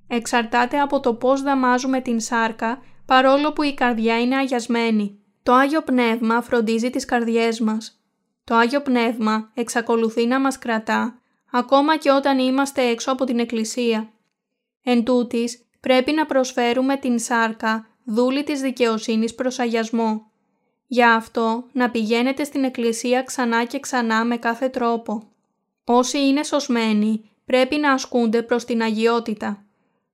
Εξαρτάται 0.08 0.80
από 0.80 1.00
το 1.00 1.14
πώς 1.14 1.42
δαμάζουμε 1.42 2.02
την 2.02 2.20
σάρκα, 2.20 2.82
παρόλο 3.06 3.54
που 3.54 3.64
η 3.64 3.74
καρδιά 3.74 4.22
είναι 4.22 4.36
αγιασμένη. 4.36 5.20
Το 5.44 5.54
Άγιο 5.54 5.82
Πνεύμα 5.82 6.42
φροντίζει 6.42 6.90
τις 6.90 7.06
καρδιές 7.06 7.60
μας. 7.60 8.02
Το 8.44 8.56
Άγιο 8.56 8.82
Πνεύμα 8.82 9.52
εξακολουθεί 9.54 10.26
να 10.26 10.40
μας 10.40 10.58
κρατά, 10.58 11.22
ακόμα 11.56 11.98
και 11.98 12.12
όταν 12.12 12.40
είμαστε 12.40 12.82
έξω 12.82 13.12
από 13.12 13.26
την 13.26 13.40
Εκκλησία. 13.40 14.10
Εν 14.84 15.04
τούτης, 15.04 15.66
πρέπει 15.80 16.12
να 16.12 16.26
προσφέρουμε 16.26 16.98
την 16.98 17.20
σάρκα, 17.20 17.88
δούλη 18.06 18.44
της 18.44 18.62
δικαιοσύνης 18.62 19.36
προς 19.36 19.60
αγιασμό. 19.60 20.32
Γι' 20.88 21.04
αυτό, 21.04 21.64
να 21.72 21.90
πηγαίνετε 21.90 22.44
στην 22.44 22.64
Εκκλησία 22.64 23.24
ξανά 23.24 23.64
και 23.64 23.80
ξανά 23.80 24.26
με 24.26 24.38
κάθε 24.38 24.70
τρόπο. 24.70 25.24
Όσοι 25.84 26.18
είναι 26.18 26.44
σωσμένοι, 26.44 27.30
πρέπει 27.46 27.78
να 27.78 27.92
ασκούνται 27.92 28.42
προς 28.42 28.66
την 28.66 28.82
αγιότητα. 28.82 29.64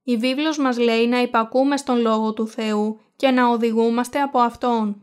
Η 0.03 0.17
βίβλος 0.17 0.57
μας 0.57 0.77
λέει 0.77 1.07
να 1.07 1.21
υπακούμε 1.21 1.77
στον 1.77 2.01
Λόγο 2.01 2.33
του 2.33 2.47
Θεού 2.47 2.99
και 3.15 3.31
να 3.31 3.47
οδηγούμαστε 3.47 4.19
από 4.19 4.39
Αυτόν. 4.39 5.01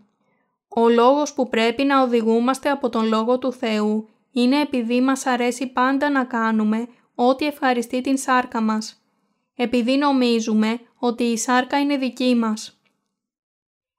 Ο 0.68 0.88
λόγος 0.88 1.32
που 1.34 1.48
πρέπει 1.48 1.84
να 1.84 2.02
οδηγούμαστε 2.02 2.70
από 2.70 2.88
τον 2.88 3.08
Λόγο 3.08 3.38
του 3.38 3.52
Θεού 3.52 4.08
είναι 4.36 4.60
επειδή 4.60 5.00
μας 5.00 5.26
αρέσει 5.26 5.66
πάντα 5.66 6.10
να 6.10 6.24
κάνουμε 6.24 6.88
ό,τι 7.14 7.46
ευχαριστεί 7.46 8.00
την 8.00 8.18
σάρκα 8.18 8.60
μας. 8.60 9.02
Επειδή 9.56 9.96
νομίζουμε 9.96 10.80
ότι 10.98 11.22
η 11.22 11.38
σάρκα 11.38 11.80
είναι 11.80 11.96
δική 11.96 12.34
μας. 12.34 12.80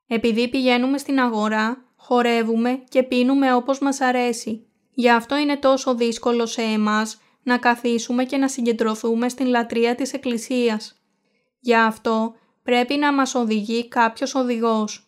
Επειδή 0.07 0.49
πηγαίνουμε 0.49 0.97
στην 0.97 1.19
αγορά, 1.19 1.85
χορεύουμε 1.95 2.83
και 2.89 3.03
πίνουμε 3.03 3.53
όπως 3.53 3.79
μας 3.79 4.01
αρέσει. 4.01 4.67
Γι' 4.93 5.09
αυτό 5.09 5.37
είναι 5.37 5.57
τόσο 5.57 5.95
δύσκολο 5.95 6.45
σε 6.45 6.61
εμάς 6.61 7.21
να 7.43 7.57
καθίσουμε 7.57 8.23
και 8.23 8.37
να 8.37 8.47
συγκεντρωθούμε 8.47 9.29
στην 9.29 9.47
λατρεία 9.47 9.95
της 9.95 10.13
Εκκλησίας. 10.13 11.01
Γι' 11.59 11.75
αυτό 11.75 12.35
πρέπει 12.63 12.95
να 12.95 13.13
μας 13.13 13.35
οδηγεί 13.35 13.87
κάποιος 13.87 14.35
οδηγός 14.35 15.07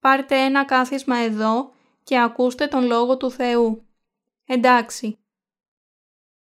πάρτε 0.00 0.36
ένα 0.36 0.64
κάθισμα 0.64 1.16
εδώ 1.16 1.70
και 2.04 2.20
ακούστε 2.20 2.66
τον 2.66 2.86
Λόγο 2.86 3.16
του 3.16 3.30
Θεού. 3.30 3.84
Εντάξει. 4.52 5.18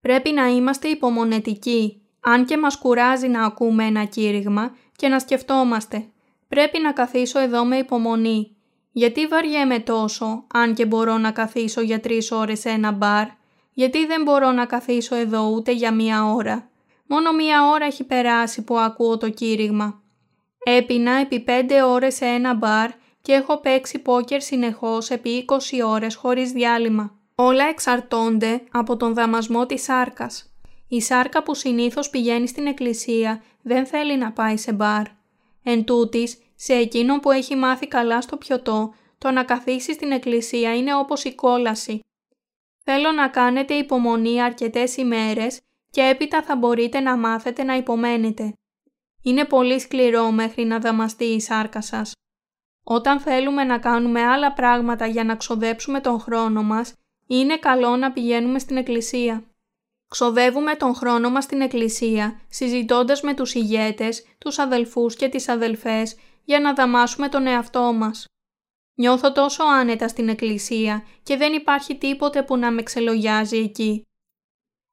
Πρέπει 0.01 0.31
να 0.31 0.47
είμαστε 0.47 0.87
υπομονετικοί, 0.87 2.01
αν 2.19 2.45
και 2.45 2.57
μας 2.57 2.77
κουράζει 2.77 3.27
να 3.27 3.45
ακούμε 3.45 3.85
ένα 3.85 4.05
κήρυγμα 4.05 4.75
και 4.95 5.07
να 5.07 5.19
σκεφτόμαστε. 5.19 6.05
Πρέπει 6.47 6.79
να 6.79 6.91
καθίσω 6.93 7.39
εδώ 7.39 7.65
με 7.65 7.77
υπομονή. 7.77 8.55
Γιατί 8.91 9.27
βαριέμαι 9.27 9.79
τόσο, 9.79 10.47
αν 10.53 10.73
και 10.73 10.85
μπορώ 10.85 11.17
να 11.17 11.31
καθίσω 11.31 11.81
για 11.81 11.99
τρεις 11.99 12.31
ώρες 12.31 12.59
σε 12.59 12.69
ένα 12.69 12.91
μπαρ; 12.91 13.27
Γιατί 13.71 14.05
δεν 14.05 14.23
μπορώ 14.23 14.51
να 14.51 14.65
καθίσω 14.65 15.15
εδώ 15.15 15.49
ούτε 15.49 15.71
για 15.71 15.93
μία 15.93 16.25
ώρα; 16.25 16.69
Μόνο 17.07 17.33
μία 17.33 17.67
ώρα 17.67 17.85
έχει 17.85 18.03
περάσει 18.03 18.63
που 18.63 18.77
ακούω 18.77 19.17
το 19.17 19.29
κήρυγμα. 19.29 20.01
Έπινα 20.65 21.11
επί 21.11 21.39
πέντε 21.39 21.83
ώρες 21.83 22.15
σε 22.15 22.25
ένα 22.25 22.53
μπαρ 22.53 22.89
και 23.21 23.33
έχω 23.33 23.59
παίξει 23.59 23.99
πόκερ 23.99 24.41
συνεχώς 24.41 25.09
επί 25.09 25.45
20 25.47 25.81
ώρες 25.85 26.15
χωρίς 26.15 26.51
διάλειμμα. 26.51 27.19
Όλα 27.35 27.67
εξαρτώνται 27.67 28.63
από 28.71 28.97
τον 28.97 29.13
δαμασμό 29.13 29.65
της 29.65 29.83
σάρκας. 29.83 30.53
Η 30.87 31.01
σάρκα 31.01 31.43
που 31.43 31.53
συνήθως 31.53 32.09
πηγαίνει 32.09 32.47
στην 32.47 32.67
εκκλησία 32.67 33.43
δεν 33.61 33.85
θέλει 33.85 34.17
να 34.17 34.31
πάει 34.31 34.57
σε 34.57 34.73
μπαρ. 34.73 35.05
Εν 35.63 35.83
τούτης, 35.83 36.37
σε 36.55 36.73
εκείνον 36.73 37.19
που 37.19 37.31
έχει 37.31 37.55
μάθει 37.55 37.87
καλά 37.87 38.21
στο 38.21 38.37
πιωτό, 38.37 38.93
το 39.17 39.31
να 39.31 39.43
καθίσει 39.43 39.93
στην 39.93 40.11
εκκλησία 40.11 40.75
είναι 40.75 40.95
όπως 40.95 41.23
η 41.23 41.35
κόλαση. 41.35 41.99
Θέλω 42.83 43.11
να 43.11 43.27
κάνετε 43.27 43.73
υπομονή 43.73 44.41
αρκετές 44.41 44.97
ημέρες 44.97 45.61
και 45.89 46.01
έπειτα 46.01 46.43
θα 46.43 46.55
μπορείτε 46.55 46.99
να 46.99 47.17
μάθετε 47.17 47.63
να 47.63 47.75
υπομένετε. 47.75 48.53
Είναι 49.21 49.45
πολύ 49.45 49.79
σκληρό 49.79 50.31
μέχρι 50.31 50.63
να 50.65 50.79
δαμαστεί 50.79 51.25
η 51.25 51.41
σάρκα 51.41 51.81
σας. 51.81 52.11
Όταν 52.83 53.19
θέλουμε 53.19 53.63
να 53.63 53.79
κάνουμε 53.79 54.21
άλλα 54.21 54.53
πράγματα 54.53 55.05
για 55.05 55.23
να 55.23 55.35
ξοδέψουμε 55.35 55.99
τον 55.99 56.19
χρόνο 56.19 56.63
μας, 56.63 56.93
είναι 57.27 57.57
καλό 57.57 57.95
να 57.95 58.11
πηγαίνουμε 58.11 58.59
στην 58.59 58.77
εκκλησία. 58.77 59.43
Ξοδεύουμε 60.07 60.75
τον 60.75 60.95
χρόνο 60.95 61.29
μας 61.29 61.43
στην 61.43 61.61
εκκλησία, 61.61 62.41
συζητώντας 62.49 63.21
με 63.21 63.33
τους 63.33 63.53
ηγέτες, 63.53 64.25
τους 64.37 64.59
αδελφούς 64.59 65.15
και 65.15 65.29
τις 65.29 65.47
αδελφές, 65.47 66.15
για 66.43 66.59
να 66.59 66.73
δαμάσουμε 66.73 67.29
τον 67.29 67.47
εαυτό 67.47 67.93
μας. 67.93 68.25
Νιώθω 68.97 69.31
τόσο 69.31 69.63
άνετα 69.63 70.07
στην 70.07 70.29
εκκλησία 70.29 71.03
και 71.23 71.37
δεν 71.37 71.53
υπάρχει 71.53 71.97
τίποτε 71.97 72.43
που 72.43 72.57
να 72.57 72.71
με 72.71 72.83
ξελογιάζει 72.83 73.57
εκεί. 73.57 74.03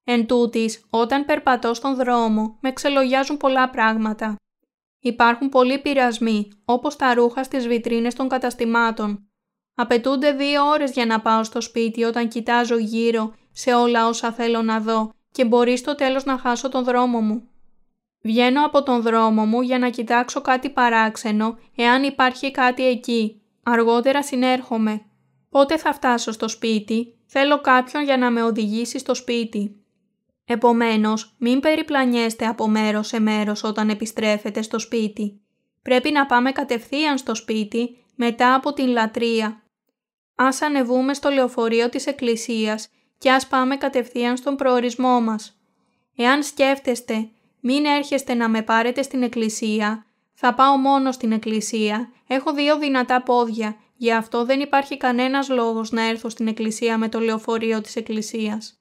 Εν 0.05 0.27
τούτης, 0.27 0.87
όταν 0.90 1.25
περπατώ 1.25 1.75
στον 1.75 1.97
δρόμο, 1.97 2.59
με 2.61 2.73
ξελογιάζουν 2.73 3.37
πολλά 3.37 3.71
πράγματα. 3.71 4.37
Υπάρχουν 5.01 5.49
πολλοί 5.49 5.79
πειρασμοί, 5.81 6.49
όπως 6.64 6.97
τα 6.97 7.14
ρούχα 7.14 7.45
στις 7.45 7.66
βιτρίνες 7.66 8.14
των 8.14 8.29
καταστημάτων. 8.29 9.32
Απαιτούνται 9.75 10.33
δύο 10.33 10.67
ώρες 10.69 10.91
για 10.91 11.07
να 11.07 11.21
πάω 11.21 11.45
στο 11.45 11.61
σπίτι 11.61 12.05
όταν 12.05 12.29
κοιτάζω 12.29 12.79
γύρω 12.79 13.35
σε 13.53 13.75
όλα 13.75 14.07
όσα 14.09 14.33
θέλω 14.33 14.63
να 14.63 14.81
δω 14.81 15.13
και 15.33 15.45
μπορεί 15.45 15.77
στο 15.77 15.95
τέλος 15.95 16.25
να 16.25 16.39
χάσω 16.39 16.69
τον 16.69 16.85
δρόμο 16.85 17.21
μου. 17.21 17.49
Βγαίνω 18.23 18.65
από 18.65 18.83
τον 18.83 19.03
δρόμο 19.03 19.45
μου 19.45 19.61
για 19.61 19.79
να 19.79 19.89
κοιτάξω 19.89 20.41
κάτι 20.41 20.71
παράξενο 20.71 21.59
εάν 21.77 22.03
υπάρχει 22.03 22.51
κάτι 22.51 22.87
εκεί. 22.87 23.43
Αργότερα 23.63 24.23
συνέρχομαι. 24.23 25.03
Πότε 25.51 25.77
θα 25.77 25.93
φτάσω 25.93 26.33
στο 26.33 26.49
σπίτι, 26.49 27.15
θέλω 27.27 27.61
κάποιον 27.61 28.05
για 28.05 28.17
να 28.17 28.31
με 28.31 28.43
οδηγήσει 28.43 28.99
στο 28.99 29.15
σπίτι. 29.15 29.77
Επομένως, 30.45 31.35
μην 31.39 31.61
περιπλανιέστε 31.61 32.47
από 32.47 32.69
μέρος 32.69 33.07
σε 33.07 33.21
μέρος 33.21 33.65
όταν 33.65 33.89
επιστρέφετε 33.89 34.63
στο 34.63 34.79
σπίτι. 34.79 35.41
Πρέπει 35.83 36.11
να 36.11 36.27
πάμε 36.27 36.53
κατευθείαν 36.53 37.19
στο 37.19 37.35
σπίτι 37.35 38.05
μετά 38.15 38.55
από 38.55 38.73
την 38.73 38.87
λατρεία. 38.87 39.62
Ας 40.35 40.62
ανεβούμε 40.62 41.14
στο 41.14 41.31
λεωφορείο 41.31 41.88
της 41.88 42.07
εκκλησίας 42.07 42.88
και 43.18 43.31
ας 43.31 43.47
πάμε 43.47 43.77
κατευθείαν 43.77 44.37
στον 44.37 44.57
προορισμό 44.57 45.21
μας. 45.21 45.61
Εάν 46.16 46.42
σκέφτεστε 46.42 47.29
μην 47.61 47.85
έρχεστε 47.85 48.35
να 48.35 48.49
με 48.49 48.62
πάρετε 48.62 49.03
στην 49.03 49.23
εκκλησία, 49.23 50.07
θα 50.35 50.55
πάω 50.55 50.77
μόνο 50.77 51.12
στην 51.12 51.33
εκκλησία, 51.33 52.12
έχω 52.27 52.53
δύο 52.53 52.79
δυνατά 52.79 53.23
πόδια, 53.23 53.77
γι' 53.97 54.12
αυτό 54.12 54.45
δεν 54.45 54.61
υπάρχει 54.61 54.97
κανένας 54.97 55.49
λόγος 55.49 55.90
να 55.90 56.09
έρθω 56.09 56.29
στην 56.29 56.47
εκκλησία 56.47 56.99
με 56.99 57.09
το 57.09 57.21
λεωφορείο 57.21 57.81
της 57.81 57.97
εκκλησίας 57.97 58.77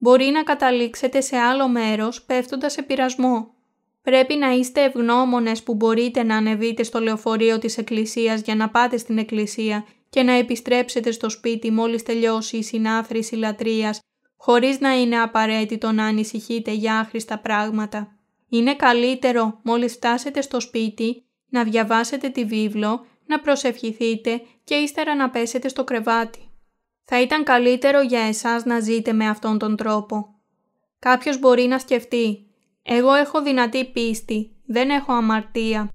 μπορεί 0.00 0.24
να 0.24 0.42
καταλήξετε 0.42 1.20
σε 1.20 1.36
άλλο 1.36 1.68
μέρος 1.68 2.22
πέφτοντας 2.22 2.72
σε 2.72 2.82
πειρασμό. 2.82 3.54
Πρέπει 4.02 4.34
να 4.36 4.50
είστε 4.50 4.82
ευγνώμονες 4.82 5.62
που 5.62 5.74
μπορείτε 5.74 6.22
να 6.22 6.36
ανεβείτε 6.36 6.82
στο 6.82 7.00
λεωφορείο 7.00 7.58
της 7.58 7.78
εκκλησίας 7.78 8.40
για 8.40 8.54
να 8.54 8.68
πάτε 8.68 8.96
στην 8.96 9.18
εκκλησία 9.18 9.84
και 10.10 10.22
να 10.22 10.32
επιστρέψετε 10.32 11.10
στο 11.10 11.28
σπίτι 11.28 11.70
μόλις 11.70 12.02
τελειώσει 12.02 12.56
η 12.56 12.62
συνάθρηση 12.62 13.34
λατρείας, 13.36 14.00
χωρίς 14.36 14.80
να 14.80 15.00
είναι 15.00 15.20
απαραίτητο 15.20 15.92
να 15.92 16.04
ανησυχείτε 16.04 16.72
για 16.72 16.98
άχρηστα 16.98 17.38
πράγματα. 17.38 18.16
Είναι 18.48 18.74
καλύτερο 18.74 19.60
μόλις 19.62 19.92
φτάσετε 19.92 20.40
στο 20.40 20.60
σπίτι 20.60 21.24
να 21.48 21.64
διαβάσετε 21.64 22.28
τη 22.28 22.44
βίβλο, 22.44 23.06
να 23.26 23.40
προσευχηθείτε 23.40 24.42
και 24.64 24.74
ύστερα 24.74 25.14
να 25.14 25.30
πέσετε 25.30 25.68
στο 25.68 25.84
κρεβάτι. 25.84 26.50
Θα 27.04 27.20
ήταν 27.20 27.44
καλύτερο 27.44 28.00
για 28.00 28.20
εσάς 28.20 28.64
να 28.64 28.80
ζείτε 28.80 29.12
με 29.12 29.28
αυτόν 29.28 29.58
τον 29.58 29.76
τρόπο. 29.76 30.40
Κάποιος 30.98 31.38
μπορεί 31.38 31.62
να 31.62 31.78
σκεφτεί 31.78 32.46
«Εγώ 32.82 33.14
έχω 33.14 33.42
δυνατή 33.42 33.84
πίστη, 33.84 34.56
δεν 34.66 34.90
έχω 34.90 35.12
αμαρτία. 35.12 35.88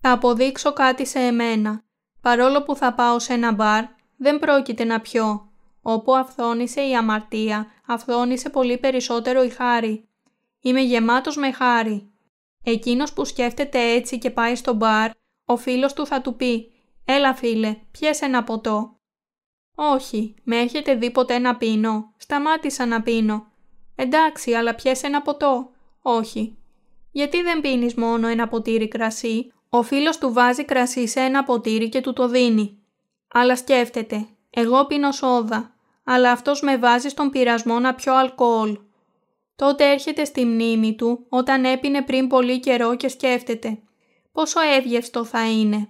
Θα 0.00 0.12
αποδείξω 0.12 0.72
κάτι 0.72 1.06
σε 1.06 1.18
εμένα. 1.18 1.85
Παρόλο 2.26 2.62
που 2.62 2.76
θα 2.76 2.94
πάω 2.94 3.18
σε 3.18 3.32
ένα 3.32 3.52
μπαρ, 3.52 3.84
δεν 4.16 4.38
πρόκειται 4.38 4.84
να 4.84 5.00
πιω. 5.00 5.50
Όπου 5.82 6.14
αυθόνησε 6.14 6.80
η 6.80 6.96
αμαρτία, 6.96 7.66
αυθόνησε 7.86 8.50
πολύ 8.50 8.78
περισσότερο 8.78 9.42
η 9.42 9.48
χάρη. 9.48 10.08
Είμαι 10.60 10.80
γεμάτος 10.80 11.36
με 11.36 11.52
χάρη. 11.52 12.10
Εκείνος 12.64 13.12
που 13.12 13.24
σκέφτεται 13.24 13.78
έτσι 13.78 14.18
και 14.18 14.30
πάει 14.30 14.54
στο 14.54 14.72
μπαρ, 14.72 15.10
ο 15.44 15.56
φίλος 15.56 15.92
του 15.92 16.06
θα 16.06 16.20
του 16.20 16.36
πει 16.36 16.72
«Έλα 17.04 17.34
φίλε, 17.34 17.76
πιες 17.90 18.20
ένα 18.20 18.44
ποτό». 18.44 19.00
Όχι, 19.74 20.34
με 20.42 20.56
έχετε 20.56 20.94
δει 20.94 21.10
ποτέ 21.10 21.38
να 21.38 21.56
πίνω; 21.56 22.14
Σταμάτησα 22.16 22.86
να 22.86 23.02
πίνω. 23.02 23.46
Εντάξει, 23.96 24.52
αλλά 24.52 24.74
πιες 24.74 25.02
ένα 25.02 25.22
ποτό. 25.22 25.70
Όχι. 26.02 26.58
Γιατί 27.10 27.42
δεν 27.42 27.60
πίνεις 27.60 27.94
μόνο 27.94 28.28
ένα 28.28 28.48
ποτήρι 28.48 28.88
κρασί. 28.88 29.52
Ο 29.68 29.82
φίλος 29.82 30.18
του 30.18 30.32
βάζει 30.32 30.64
κρασί 30.64 31.06
σε 31.08 31.20
ένα 31.20 31.44
ποτήρι 31.44 31.88
και 31.88 32.00
του 32.00 32.12
το 32.12 32.28
δίνει. 32.28 32.78
Αλλά 33.32 33.56
σκέφτεται. 33.56 34.26
Εγώ 34.50 34.86
πίνω 34.86 35.12
σόδα. 35.12 35.74
Αλλά 36.04 36.30
αυτός 36.30 36.60
με 36.60 36.76
βάζει 36.76 37.08
στον 37.08 37.30
πειρασμό 37.30 37.78
να 37.78 37.94
πιω 37.94 38.14
αλκοόλ. 38.14 38.78
Τότε 39.56 39.90
έρχεται 39.90 40.24
στη 40.24 40.44
μνήμη 40.44 40.94
του 40.94 41.26
όταν 41.28 41.64
έπινε 41.64 42.02
πριν 42.02 42.28
πολύ 42.28 42.60
καιρό 42.60 42.96
και 42.96 43.08
σκέφτεται. 43.08 43.78
Πόσο 44.32 44.60
εύγευστο 44.60 45.24
θα 45.24 45.50
είναι. 45.50 45.88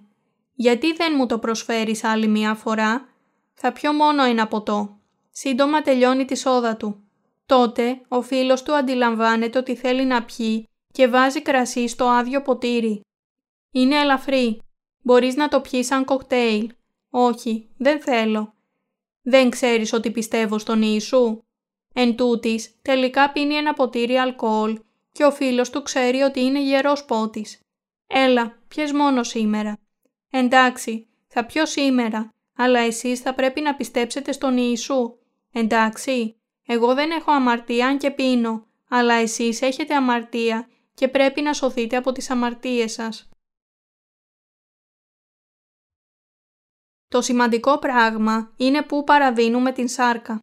Γιατί 0.54 0.92
δεν 0.92 1.12
μου 1.16 1.26
το 1.26 1.38
προσφέρεις 1.38 2.04
άλλη 2.04 2.26
μία 2.26 2.54
φορά; 2.54 3.08
Θα 3.54 3.72
πιω 3.72 3.92
μόνο 3.92 4.22
ένα 4.22 4.46
ποτό. 4.48 4.98
Σύντομα 5.30 5.82
τελειώνει 5.82 6.24
τη 6.24 6.36
σόδα 6.36 6.76
του. 6.76 7.02
Τότε 7.46 8.00
ο 8.08 8.22
φίλος 8.22 8.62
του 8.62 8.74
αντιλαμβάνεται 8.74 9.58
ότι 9.58 9.74
θέλει 9.74 10.04
να 10.04 10.22
πιει 10.24 10.68
και 10.92 11.08
βάζει 11.08 11.42
κρασί 11.42 11.88
στο 11.88 12.04
άδειο 12.04 12.42
ποτήρι. 12.42 13.00
Είναι 13.76 14.00
ελαφρύ. 14.00 14.60
Μπορείς 15.02 15.34
να 15.34 15.48
το 15.48 15.60
πιείς 15.60 15.86
σαν 15.86 16.04
κοκτέιλ. 16.04 16.72
Όχι, 17.10 17.68
δεν 17.76 18.00
θέλω. 18.00 18.54
Δεν 19.22 19.50
ξέρεις 19.50 19.92
ότι 19.92 20.10
πιστεύω 20.10 20.58
στον 20.58 20.82
Ιησού. 20.82 21.42
Εν 21.92 22.16
τούτης, 22.16 22.78
τελικά 22.82 23.32
πίνει 23.32 23.54
ένα 23.54 23.72
ποτήρι 23.72 24.16
αλκοόλ 24.16 24.80
και 25.12 25.24
ο 25.24 25.30
φίλος 25.30 25.70
του 25.70 25.82
ξέρει 25.82 26.20
ότι 26.20 26.40
είναι 26.40 26.62
γερός 26.62 27.04
πότης. 27.04 27.60
Έλα, 28.06 28.58
πιες 28.68 28.92
μόνο 28.92 29.22
σήμερα. 29.22 29.78
Εντάξει, 30.30 31.06
θα 31.26 31.44
πιω 31.46 31.66
σήμερα, 31.66 32.34
αλλά 32.56 32.80
εσείς 32.80 33.20
θα 33.20 33.34
πρέπει 33.34 33.60
να 33.60 33.74
πιστέψετε 33.74 34.32
στον 34.32 34.56
Ιησού. 34.56 35.16
Εντάξει, 35.52 36.36
εγώ 36.66 36.94
δεν 36.94 37.10
έχω 37.10 37.30
αμαρτία 37.30 37.86
αν 37.86 37.98
και 37.98 38.10
πίνω, 38.10 38.66
αλλά 38.88 39.14
εσείς 39.14 39.62
έχετε 39.62 39.94
αμαρτία 39.94 40.68
και 40.94 41.08
πρέπει 41.08 41.40
να 41.40 41.52
σωθείτε 41.52 41.96
από 41.96 42.12
τις 42.12 42.30
αμαρτίες 42.30 42.92
σας. 42.92 43.28
Το 47.08 47.22
σημαντικό 47.22 47.78
πράγμα 47.78 48.52
είναι 48.56 48.82
που 48.82 49.04
παραδίνουμε 49.04 49.72
την 49.72 49.88
σάρκα. 49.88 50.40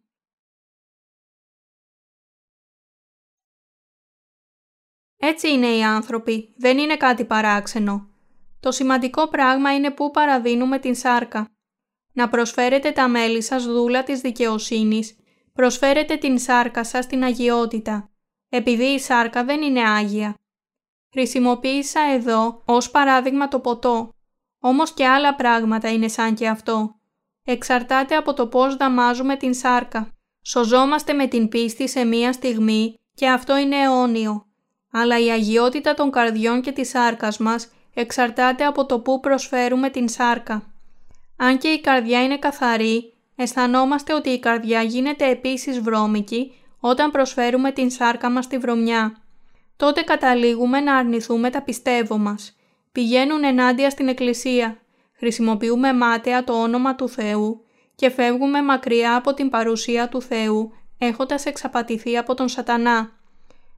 Έτσι 5.16 5.50
είναι 5.50 5.66
οι 5.66 5.84
άνθρωποι, 5.84 6.54
δεν 6.56 6.78
είναι 6.78 6.96
κάτι 6.96 7.24
παράξενο. 7.24 8.08
Το 8.60 8.72
σημαντικό 8.72 9.28
πράγμα 9.28 9.74
είναι 9.74 9.90
που 9.90 10.10
παραδίνουμε 10.10 10.78
την 10.78 10.94
σάρκα. 10.94 11.48
Να 12.12 12.28
προσφέρετε 12.28 12.92
τα 12.92 13.08
μέλη 13.08 13.42
σας 13.42 13.64
δούλα 13.64 14.02
της 14.02 14.20
δικαιοσύνης, 14.20 15.16
προσφέρετε 15.52 16.16
την 16.16 16.38
σάρκα 16.38 16.84
σας 16.84 17.04
στην 17.04 17.22
αγιότητα, 17.22 18.10
επειδή 18.48 18.84
η 18.84 18.98
σάρκα 18.98 19.44
δεν 19.44 19.62
είναι 19.62 19.88
άγια. 19.88 20.34
Χρησιμοποίησα 21.12 22.00
εδώ 22.00 22.62
ως 22.64 22.90
παράδειγμα 22.90 23.48
το 23.48 23.60
ποτό, 23.60 24.13
όμως 24.66 24.92
και 24.92 25.06
άλλα 25.06 25.34
πράγματα 25.34 25.92
είναι 25.92 26.08
σαν 26.08 26.34
και 26.34 26.48
αυτό. 26.48 26.94
Εξαρτάται 27.44 28.16
από 28.16 28.34
το 28.34 28.46
πώς 28.46 28.76
δαμάζουμε 28.76 29.36
την 29.36 29.54
σάρκα. 29.54 30.08
Σωζόμαστε 30.42 31.12
με 31.12 31.26
την 31.26 31.48
πίστη 31.48 31.88
σε 31.88 32.04
μία 32.04 32.32
στιγμή 32.32 32.98
και 33.14 33.28
αυτό 33.28 33.56
είναι 33.56 33.76
αιώνιο. 33.76 34.46
Αλλά 34.92 35.18
η 35.18 35.30
αγιότητα 35.30 35.94
των 35.94 36.10
καρδιών 36.10 36.60
και 36.60 36.72
της 36.72 36.88
σάρκας 36.88 37.38
μας 37.38 37.68
εξαρτάται 37.94 38.64
από 38.64 38.86
το 38.86 39.00
που 39.00 39.20
προσφέρουμε 39.20 39.90
την 39.90 40.08
σάρκα. 40.08 40.62
Αν 41.36 41.58
και 41.58 41.68
η 41.68 41.80
καρδιά 41.80 42.22
είναι 42.22 42.38
καθαρή, 42.38 43.12
αισθανόμαστε 43.36 44.14
ότι 44.14 44.30
η 44.30 44.38
καρδιά 44.38 44.82
γίνεται 44.82 45.30
επίσης 45.30 45.80
βρώμικη 45.80 46.52
όταν 46.80 47.10
προσφέρουμε 47.10 47.72
την 47.72 47.90
σάρκα 47.90 48.30
μας 48.30 48.44
στη 48.44 48.58
βρωμιά. 48.58 49.16
Τότε 49.76 50.02
καταλήγουμε 50.02 50.80
να 50.80 50.96
αρνηθούμε 50.96 51.50
τα 51.50 51.62
πιστεύω 51.62 52.18
μας. 52.18 52.56
Πηγαίνουν 52.94 53.44
ενάντια 53.44 53.90
στην 53.90 54.08
εκκλησία, 54.08 54.78
χρησιμοποιούμε 55.12 55.92
μάταια 55.92 56.44
το 56.44 56.62
όνομα 56.62 56.94
του 56.94 57.08
Θεού 57.08 57.64
και 57.94 58.10
φεύγουμε 58.10 58.62
μακριά 58.62 59.16
από 59.16 59.34
την 59.34 59.48
παρουσία 59.48 60.08
του 60.08 60.22
Θεού 60.22 60.72
έχοντας 60.98 61.46
εξαπατηθεί 61.46 62.16
από 62.16 62.34
τον 62.34 62.48
σατανά. 62.48 63.10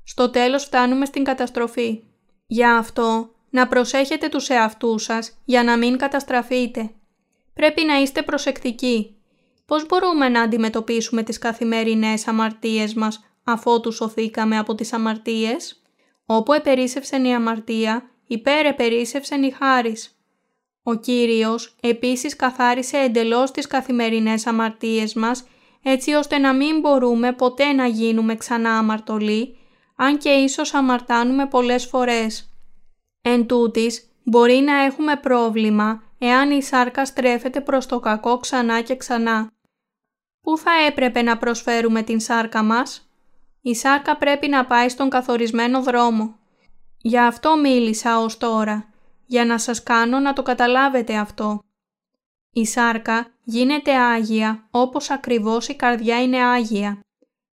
Στο 0.04 0.30
τέλος 0.30 0.64
φτάνουμε 0.64 1.04
στην 1.04 1.24
καταστροφή. 1.24 2.02
Για 2.46 2.76
αυτό, 2.76 3.34
να 3.50 3.68
προσέχετε 3.68 4.28
τους 4.28 4.48
εαυτούς 4.48 5.02
σας 5.02 5.38
για 5.44 5.62
να 5.62 5.76
μην 5.76 5.96
καταστραφείτε. 5.96 6.90
Πρέπει 7.54 7.84
να 7.84 8.00
είστε 8.00 8.22
προσεκτικοί. 8.22 9.16
Πώς 9.66 9.86
μπορούμε 9.86 10.28
να 10.28 10.42
αντιμετωπίσουμε 10.42 11.22
τις 11.22 11.38
καθημερινές 11.38 12.28
αμαρτίες 12.28 12.94
μας 12.94 13.24
αφότου 13.44 13.92
σωθήκαμε 13.92 14.58
από 14.58 14.74
τις 14.74 14.92
αμαρτίες; 14.92 15.82
Όπου 16.26 16.52
επερίσευσεν 16.52 17.24
η 17.24 17.34
αμαρτία, 17.34 18.10
υπέρ 18.26 18.66
επερίσευσεν 18.66 19.42
η 19.42 19.50
χάρις. 19.50 20.16
Ο 20.82 20.94
Κύριος 20.94 21.76
επίσης 21.80 22.36
καθάρισε 22.36 22.96
εντελώς 22.96 23.50
τις 23.50 23.66
καθημερινές 23.66 24.46
αμαρτίες 24.46 25.14
μας, 25.14 25.46
έτσι 25.82 26.12
ώστε 26.12 26.38
να 26.38 26.54
μην 26.54 26.80
μπορούμε 26.80 27.32
ποτέ 27.32 27.72
να 27.72 27.86
γίνουμε 27.86 28.34
ξανά 28.34 28.78
αμαρτωλοί, 28.78 29.56
αν 29.96 30.18
και 30.18 30.30
ίσως 30.30 30.74
αμαρτάνουμε 30.74 31.46
πολλές 31.46 31.86
φορές. 31.86 32.50
Εν 33.22 33.46
τούτης, 33.46 34.10
μπορεί 34.22 34.54
να 34.54 34.82
έχουμε 34.82 35.16
πρόβλημα 35.16 36.02
εάν 36.18 36.50
η 36.50 36.62
σάρκα 36.62 37.04
στρέφεται 37.04 37.60
προς 37.60 37.86
το 37.86 38.00
κακό 38.00 38.36
ξανά 38.36 38.80
και 38.80 38.96
ξανά. 38.96 39.50
Πού 40.40 40.58
θα 40.58 40.70
έπρεπε 40.86 41.22
να 41.22 41.38
προσφέρουμε 41.38 42.02
την 42.02 42.20
σάρκα 42.20 42.62
μας; 42.62 43.10
Η 43.60 43.74
σάρκα 43.74 44.16
πρέπει 44.16 44.48
να 44.48 44.66
πάει 44.66 44.88
στον 44.88 45.08
καθορισμένο 45.08 45.82
δρόμο. 45.82 46.38
Για 47.06 47.26
αυτό 47.26 47.58
μίλησα 47.58 48.18
ως 48.18 48.36
τώρα, 48.36 48.92
για 49.26 49.44
να 49.44 49.58
σας 49.58 49.82
κάνω 49.82 50.18
να 50.18 50.32
το 50.32 50.42
καταλάβετε 50.42 51.16
αυτό. 51.16 51.58
Η 52.52 52.66
σάρκα 52.66 53.32
γίνεται 53.44 53.96
άγια 53.96 54.68
όπως 54.70 55.10
ακριβώς 55.10 55.68
η 55.68 55.74
καρδιά 55.74 56.22
είναι 56.22 56.42
άγια 56.42 57.00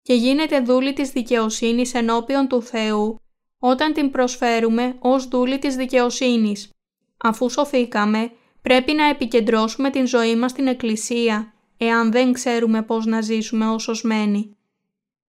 και 0.03 0.15
γίνεται 0.15 0.61
δούλη 0.61 0.93
της 0.93 1.11
δικαιοσύνης 1.11 1.95
ενώπιον 1.95 2.49
του 2.49 2.63
Θεού 2.63 3.17
όταν 3.59 3.93
την 3.93 4.11
προσφέρουμε 4.11 4.97
ως 4.99 5.29
δούλη 5.29 5.59
της 5.59 5.77
δικαιοσύνης. 5.77 6.71
Αφού 7.17 7.51
σωθήκαμε, 7.51 8.31
πρέπει 8.63 8.93
να 8.93 9.05
επικεντρώσουμε 9.05 9.91
την 9.91 10.07
ζωή 10.07 10.37
μας 10.37 10.51
στην 10.51 10.67
Εκκλησία, 10.67 11.53
εάν 11.77 12.13
δεν 12.13 12.33
ξέρουμε 12.33 12.83
πώς 12.83 13.07
να 13.07 13.21
ζήσουμε 13.21 13.69
ως 13.69 13.83
σωσμένοι. 13.83 14.57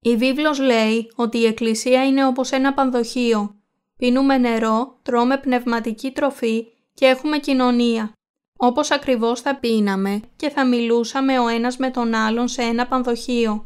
Η 0.00 0.16
βίβλος 0.16 0.58
λέει 0.58 1.12
ότι 1.14 1.38
η 1.38 1.46
Εκκλησία 1.46 2.06
είναι 2.06 2.26
όπως 2.26 2.50
ένα 2.50 2.74
πανδοχείο. 2.74 3.54
Πίνουμε 4.00 4.38
νερό, 4.38 4.98
τρώμε 5.02 5.38
πνευματική 5.38 6.10
τροφή 6.10 6.66
και 6.94 7.06
έχουμε 7.06 7.38
κοινωνία. 7.38 8.12
Όπως 8.58 8.90
ακριβώς 8.90 9.40
θα 9.40 9.56
πίναμε 9.56 10.20
και 10.36 10.48
θα 10.48 10.66
μιλούσαμε 10.66 11.38
ο 11.38 11.48
ένας 11.48 11.76
με 11.76 11.90
τον 11.90 12.14
άλλον 12.14 12.48
σε 12.48 12.62
ένα 12.62 12.86
πανδοχείο. 12.86 13.64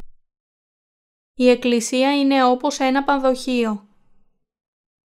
Η 1.35 1.49
Εκκλησία 1.49 2.19
είναι 2.19 2.45
όπως 2.45 2.79
ένα 2.79 3.05
πανδοχείο. 3.05 3.89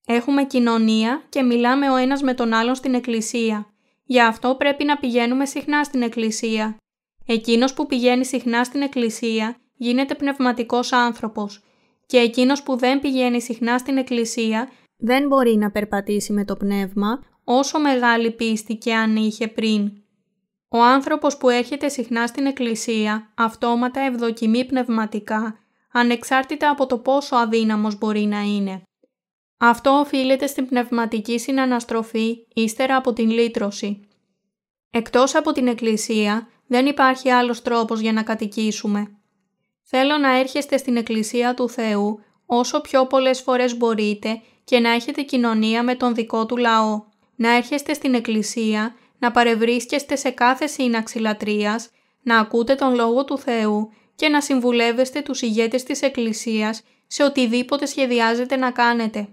Έχουμε 0.08 0.45
κοινωνία 0.45 1.25
και 1.30 1.41
μιλάμε 1.41 1.89
ο 1.89 1.95
ένας 1.95 2.21
με 2.21 2.34
τον 2.34 2.53
άλλον 2.53 2.75
στην 2.75 2.93
Εκκλησία. 2.93 3.73
Γι' 4.03 4.21
αυτό 4.21 4.56
πρέπει 4.56 4.84
να 4.84 4.97
πηγαίνουμε 4.97 5.46
συχνά 5.46 5.83
στην 5.83 6.02
Εκκλησία. 6.02 6.77
Εκείνος 7.25 7.73
που 7.73 7.85
πηγαίνει 7.85 8.25
συχνά 8.25 8.63
στην 8.63 8.81
Εκκλησία 8.81 9.58
γίνεται 9.75 10.15
πνευματικός 10.15 10.92
άνθρωπος 10.92 11.63
και 12.06 12.17
εκείνος 12.17 12.63
που 12.63 12.75
δεν 12.75 13.00
πηγαίνει 13.00 13.42
συχνά 13.42 13.77
στην 13.77 13.98
Εκκλησία 13.98 14.69
δεν 14.98 15.27
μπορεί 15.27 15.56
να 15.56 15.71
περπατήσει 15.71 16.33
με 16.33 16.45
το 16.45 16.56
πνεύμα 16.56 17.19
όσο 17.43 17.79
μεγάλη 17.79 18.31
πίστη 18.31 18.75
και 18.75 18.93
αν 18.95 19.15
είχε 19.15 19.48
πριν. 19.48 19.91
Ο 20.69 20.83
άνθρωπος 20.83 21.37
που 21.37 21.50
έρχεται 21.50 21.89
συχνά 21.89 22.27
στην 22.27 22.45
Εκκλησία 22.45 23.31
αυτόματα 23.35 24.02
ευδοκιμεί 24.02 24.65
πνευματικά 24.65 25.60
ανεξάρτητα 25.91 26.69
από 26.69 26.85
το 26.85 26.98
πόσο 26.98 27.35
αδύναμος 27.35 27.98
μπορεί 27.98 28.25
να 28.25 28.39
είναι. 28.39 28.81
Αυτό 29.58 29.89
οφείλεται 29.89 30.48
στην 30.48 30.67
πνευματική 30.67 31.39
συναναστροφή 31.39 32.48
ύστερα 32.54 32.95
από 32.95 33.13
την 33.13 33.29
λύτρωση. 33.29 34.08
Εκτός 34.91 35.35
από 35.35 35.52
την 35.52 35.67
Εκκλησία, 35.67 36.48
δεν 36.67 36.85
υπάρχει 36.85 37.29
άλλος 37.29 37.62
τρόπος 37.62 38.00
για 38.00 38.13
να 38.13 38.23
κατοικήσουμε. 38.23 39.17
Θέλω 39.83 40.17
να 40.17 40.37
έρχεστε 40.37 40.77
στην 40.77 40.98
Εκκλησία 40.98 41.54
του 41.54 41.69
Θεού 41.69 42.19
όσο 42.45 42.81
πιο 42.81 43.06
πολλές 43.06 43.41
φορές 43.41 43.77
μπορείτε 43.77 44.41
και 44.68 44.80
να 44.80 44.90
έχετε 44.90 45.22
κοινωνία 45.22 45.84
με 45.84 45.96
τον 45.96 46.15
δικό 46.15 46.46
του 46.46 46.58
λαό. 46.58 47.04
Να 47.36 47.56
έρχεστε 47.56 47.94
στην 47.94 48.13
Εκκλησία, 48.13 48.96
να 49.20 49.32
παρευρίσκεστε 49.32 50.15
σε 50.15 50.30
κάθε 50.30 50.68
σύναξη 50.68 51.20
λατρείας, 51.20 51.90
να 52.24 52.40
ακούτε 52.40 52.76
τον 52.76 52.96
Λόγο 52.96 53.26
του 53.26 53.38
Θεού 53.38 53.92
και 54.15 54.30
να 54.30 54.42
συμβουλεύεστε 54.42 55.22
τους 55.22 55.42
ηγέτες 55.42 55.84
της 55.84 56.02
Εκκλησίας 56.02 56.84
σε 57.08 57.24
οτιδήποτε 57.24 57.86
σχεδιάζετε 57.86 58.56
να 58.56 58.72
κάνετε. 58.72 59.28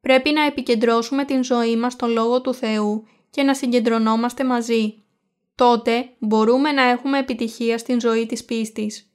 Πρέπει 0.00 0.30
να 0.30 0.46
επικεντρώσουμε 0.46 1.24
την 1.24 1.44
ζωή 1.44 1.76
μας 1.76 1.92
στον 1.92 2.10
Λόγο 2.10 2.40
του 2.40 2.54
Θεού 2.54 3.06
και 3.30 3.42
να 3.42 3.54
συγκεντρωνόμαστε 3.54 4.44
μαζί. 4.44 5.02
τότε 5.54 6.10
μπορούμε 6.18 6.72
να 6.72 6.82
έχουμε 6.82 7.18
επιτυχία 7.18 7.78
στην 7.78 8.00
ζωή 8.00 8.26
της 8.26 8.44
πίστης. 8.44 9.10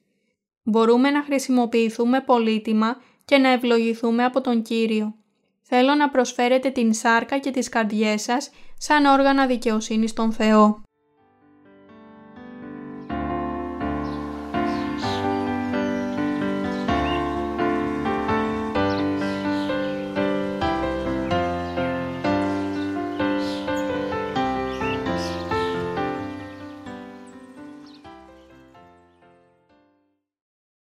Μπορούμε 0.62 1.10
να 1.10 1.22
χρησιμοποιηθούμε 1.22 2.20
πολύτιμα 2.20 2.96
και 3.24 3.38
να 3.38 3.48
ευλογηθούμε 3.48 4.24
από 4.24 4.40
τον 4.40 4.62
Κύριο. 4.62 5.18
Θέλω 5.70 5.94
να 5.94 6.08
προσφέρετε 6.08 6.70
την 6.70 6.94
σάρκα 6.94 7.38
και 7.38 7.50
τις 7.50 7.68
καρδιές 7.68 8.22
σας 8.22 8.50
σαν 8.78 9.04
όργανα 9.04 9.46
δικαιοσύνης 9.46 10.10
στον 10.10 10.32
Θεό. 10.32 10.82